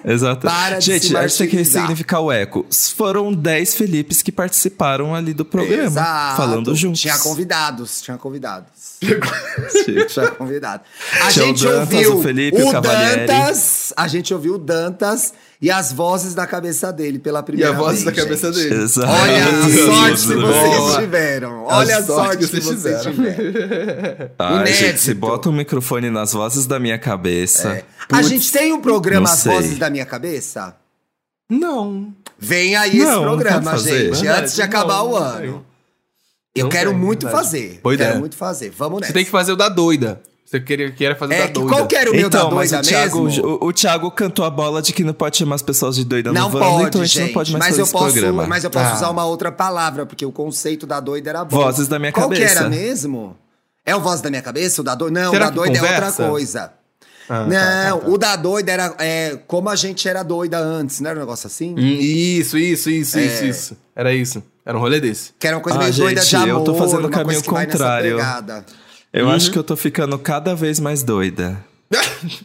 [0.02, 0.46] Exato.
[0.46, 2.64] Para de Gente, a gente tem que ressignificar o eco.
[2.96, 6.36] Foram 10 Felipes que participaram ali do programa, Exato.
[6.38, 7.02] falando juntos.
[7.02, 8.68] Tinha convidados, tinha convidados.
[9.84, 10.30] Tinha.
[10.30, 10.84] Convidado.
[11.22, 13.26] A Tinha o gente Dantas, ouviu o Felipe, o Cavalieri.
[13.26, 15.34] Dantas, a gente ouviu o Dantas
[15.64, 18.04] e as vozes da cabeça dele pela E primeira a voz vez.
[18.04, 18.68] da cabeça gente.
[18.68, 18.82] dele.
[18.84, 19.08] Exato.
[19.10, 21.00] Olha a sorte que vocês Boa.
[21.00, 21.64] tiveram.
[21.64, 23.12] Olha a sorte que vocês tiveram.
[23.12, 24.30] tiveram.
[24.38, 25.00] Ai, gente, Inédito.
[25.00, 27.82] se bota um microfone nas vozes da minha cabeça.
[28.02, 29.42] A Putz, gente tem um programa As.
[29.44, 30.76] Vozes da Minha Cabeça?
[31.48, 32.12] Não.
[32.38, 34.04] Vem aí esse Não, programa, vamos fazer.
[34.06, 35.66] gente, Verdade, antes de acabar não, o não ano.
[36.54, 37.44] Eu Não quero tem, muito verdade.
[37.44, 37.80] fazer.
[37.82, 38.20] Boa quero ideia.
[38.20, 38.70] muito fazer.
[38.76, 39.08] Vamos nessa.
[39.08, 40.20] Você tem que fazer o da doida.
[40.54, 41.68] Você queria, queria fazer É da que doida.
[41.72, 43.44] qual que era o meu Então, da mas doida o Thiago, mesmo?
[43.60, 46.32] o, o Thiago cantou a bola de que não pode chamar as pessoas de doida
[46.32, 47.26] Não no Wanda, pode, então a gente gente.
[47.26, 48.46] não pode mais mas, fazer eu esse posso, programa.
[48.46, 48.94] mas eu posso Ah.
[48.94, 51.56] usar uma outra palavra, porque o conceito da doida era bom.
[51.56, 52.60] Vozes da minha Qual que cabeça.
[52.60, 53.36] era mesmo?
[53.84, 54.80] É o voz da minha cabeça?
[54.80, 55.20] O da doida?
[55.20, 56.04] Não, Será o da que doida é conversa?
[56.06, 56.72] outra coisa.
[57.28, 58.10] Ah, não, tá, tá, tá.
[58.10, 61.46] o da doida era é, como a gente era doida antes, não era um negócio
[61.46, 61.72] assim?
[61.74, 63.24] Hum, Isso, isso, isso, É.
[63.24, 63.76] isso, isso.
[63.96, 64.42] Era isso.
[64.64, 65.32] Era um rolê desse.
[65.38, 66.60] Que era uma coisa Ah, meio doida de gente, amor.
[66.60, 68.18] eu tô fazendo o caminho que vai nessa contrário.
[69.14, 69.32] Eu Uhum.
[69.32, 71.64] acho que eu tô ficando cada vez mais doida.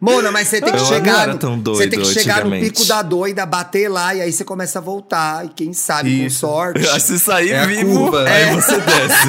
[0.00, 1.22] Mona, mas você tem que Eu não chegar.
[1.22, 4.20] era no- tão doido você tem que chegar no pico da doida, bater lá e
[4.20, 5.44] aí você começa a voltar.
[5.46, 6.40] E quem sabe, com Isso.
[6.40, 6.80] sorte.
[7.00, 8.22] Se sair É a vivo, curva.
[8.28, 8.54] aí É.
[8.54, 9.28] você desce.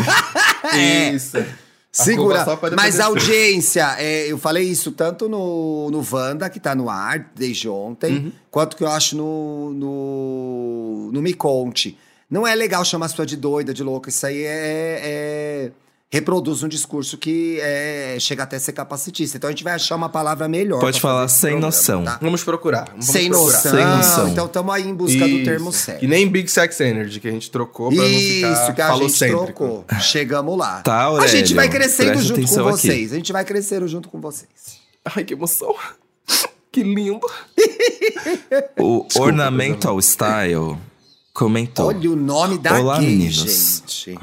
[0.77, 1.09] É.
[1.11, 1.37] Isso.
[1.37, 1.43] A
[1.91, 2.45] Segura.
[2.75, 7.31] Mas a audiência, é, eu falei isso tanto no, no Wanda, que tá no ar
[7.35, 8.31] desde ontem, Uhum.
[8.51, 11.97] quanto que eu acho no, no, no Me Conte.
[12.29, 14.09] Não é legal chamar as pessoas de doida, de louca.
[14.09, 14.99] Isso aí é.
[15.03, 15.71] é-
[16.11, 19.37] reproduz um discurso que é, chega até a ser capacitista.
[19.37, 20.79] Então a gente vai achar uma palavra melhor.
[20.79, 22.03] Pode falar sem programa, noção.
[22.03, 22.19] tá?
[22.21, 22.85] Vamos procurar.
[22.89, 23.53] Vamos Sem procurar.
[23.57, 23.71] noção.
[23.71, 24.27] Sem noção.
[24.29, 25.45] Então estamos aí em busca do Isso.
[25.45, 26.03] termo certo.
[26.03, 28.95] E nem Big Sex Energy, que a gente trocou pra não ficar Isso, que a
[28.95, 29.85] gente trocou.
[30.01, 30.81] Chegamos lá.
[30.81, 32.77] Tá, a Aurélio, gente vai crescendo junto com atenção aqui.
[32.87, 33.13] vocês.
[33.13, 34.49] A gente vai crescendo junto com vocês.
[35.15, 35.75] Ai, que emoção.
[36.71, 37.19] Que lindo.
[38.79, 40.77] O Ornamental Style
[41.33, 41.87] comentou.
[41.87, 43.83] Olha o nome da Olá, gay, meninos.
[43.85, 44.19] gente.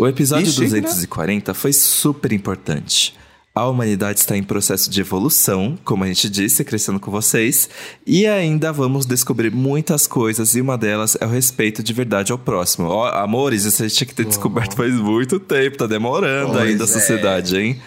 [0.00, 0.80] O episódio Ih, chique, né?
[0.80, 3.14] 240 foi super importante.
[3.54, 7.68] A humanidade está em processo de evolução, como a gente disse, crescendo com vocês,
[8.06, 12.38] e ainda vamos descobrir muitas coisas, e uma delas é o respeito de verdade ao
[12.38, 12.88] próximo.
[12.88, 16.62] Ó, amores, isso a gente tinha que ter descoberto faz muito tempo, tá demorando Pois
[16.62, 16.88] ainda a é.
[16.88, 17.78] sociedade, hein?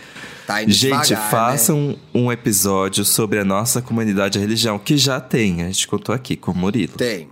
[0.46, 5.20] Tá indo Gente, devagar, façam um episódio sobre a nossa comunidade e religião, que já
[5.20, 6.94] tem, a gente contou aqui com o Murilo.
[7.00, 7.06] Né?
[7.08, 7.30] Tem.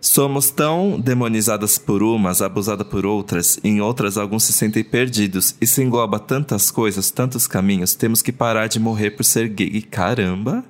[0.00, 5.54] Somos tão demonizadas por umas, abusadas por outras, em outras alguns se sentem perdidos.
[5.60, 7.94] Isso engloba tantas coisas, tantos caminhos.
[7.94, 9.80] Temos que parar de morrer por ser gay.
[9.82, 10.64] Caramba!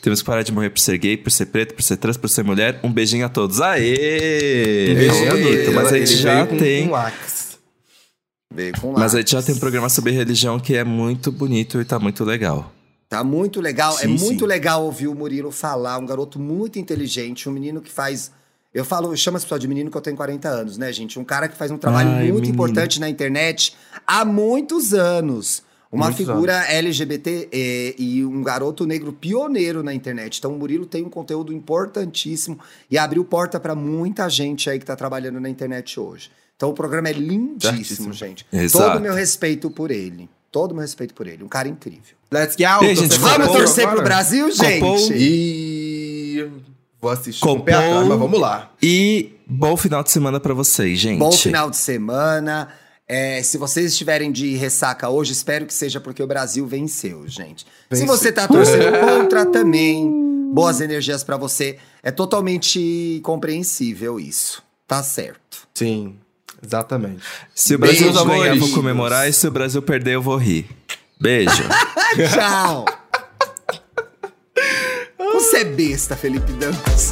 [0.00, 2.28] Temos que parar de morrer por ser gay, por ser preto, por ser trans, por
[2.28, 2.78] ser mulher.
[2.84, 3.60] Um beijinho a todos.
[3.60, 4.94] Aê!
[4.94, 6.88] Beijinho, bonito, mas a gente já tem.
[6.88, 6.94] com Axe.
[6.94, 7.46] Veio com lá.
[8.96, 11.98] Mas a gente já tem um programa sobre religião que é muito bonito e tá
[11.98, 12.72] muito legal.
[13.08, 13.94] Tá muito legal.
[13.98, 14.46] é Sim, muito sim.
[14.46, 15.98] legal ouvir o Murilo falar.
[15.98, 18.32] Um garoto muito inteligente, um menino que faz.
[18.74, 21.18] Eu falo, eu chamo esse pessoal de menino que eu tenho 40 anos, né, gente?
[21.18, 22.54] Um cara que faz um trabalho Ai, muito menino.
[22.54, 23.74] importante na internet
[24.06, 25.64] há muitos anos.
[25.90, 30.38] Uma Muitos figura LGBT eh, e um garoto negro pioneiro na internet.
[30.38, 32.58] Então, o Murilo tem um conteúdo importantíssimo
[32.90, 36.28] e abriu porta para muita gente aí que tá trabalhando na internet hoje.
[36.56, 38.12] Então, o programa é lindíssimo, Certíssimo.
[38.12, 38.46] gente.
[38.52, 38.84] Exato.
[38.86, 40.28] Todo o meu respeito por ele.
[40.50, 41.44] Todo o meu respeito por ele.
[41.44, 42.16] Um cara incrível.
[42.32, 42.84] Let's get out.
[42.84, 43.96] E aí, gente, Vamos Copou torcer agora.
[43.96, 44.80] pro Brasil, gente?
[44.80, 45.12] Copou.
[45.12, 46.50] E...
[47.00, 48.72] Vou assistir com o pé atrás, mas vamos lá.
[48.82, 51.18] E bom final de semana pra vocês, gente.
[51.18, 52.68] Bom final de semana.
[53.06, 57.64] É, se vocês estiverem de ressaca hoje, espero que seja porque o Brasil venceu, gente.
[57.92, 58.06] Se Venceu.
[58.06, 61.78] você tá torcendo contra também, boas energias pra você.
[62.02, 64.60] É totalmente compreensível isso.
[64.88, 65.68] Tá certo.
[65.74, 66.16] Sim,
[66.64, 67.22] exatamente.
[67.54, 68.74] Se o Brasil Beijo, ganhar, eu vou amores.
[68.74, 69.28] comemorar.
[69.28, 70.66] E se o Brasil perder, eu vou rir.
[71.20, 71.62] Beijo.
[72.34, 72.84] Tchau!
[75.34, 77.10] Você é besta, Felipe Dantas.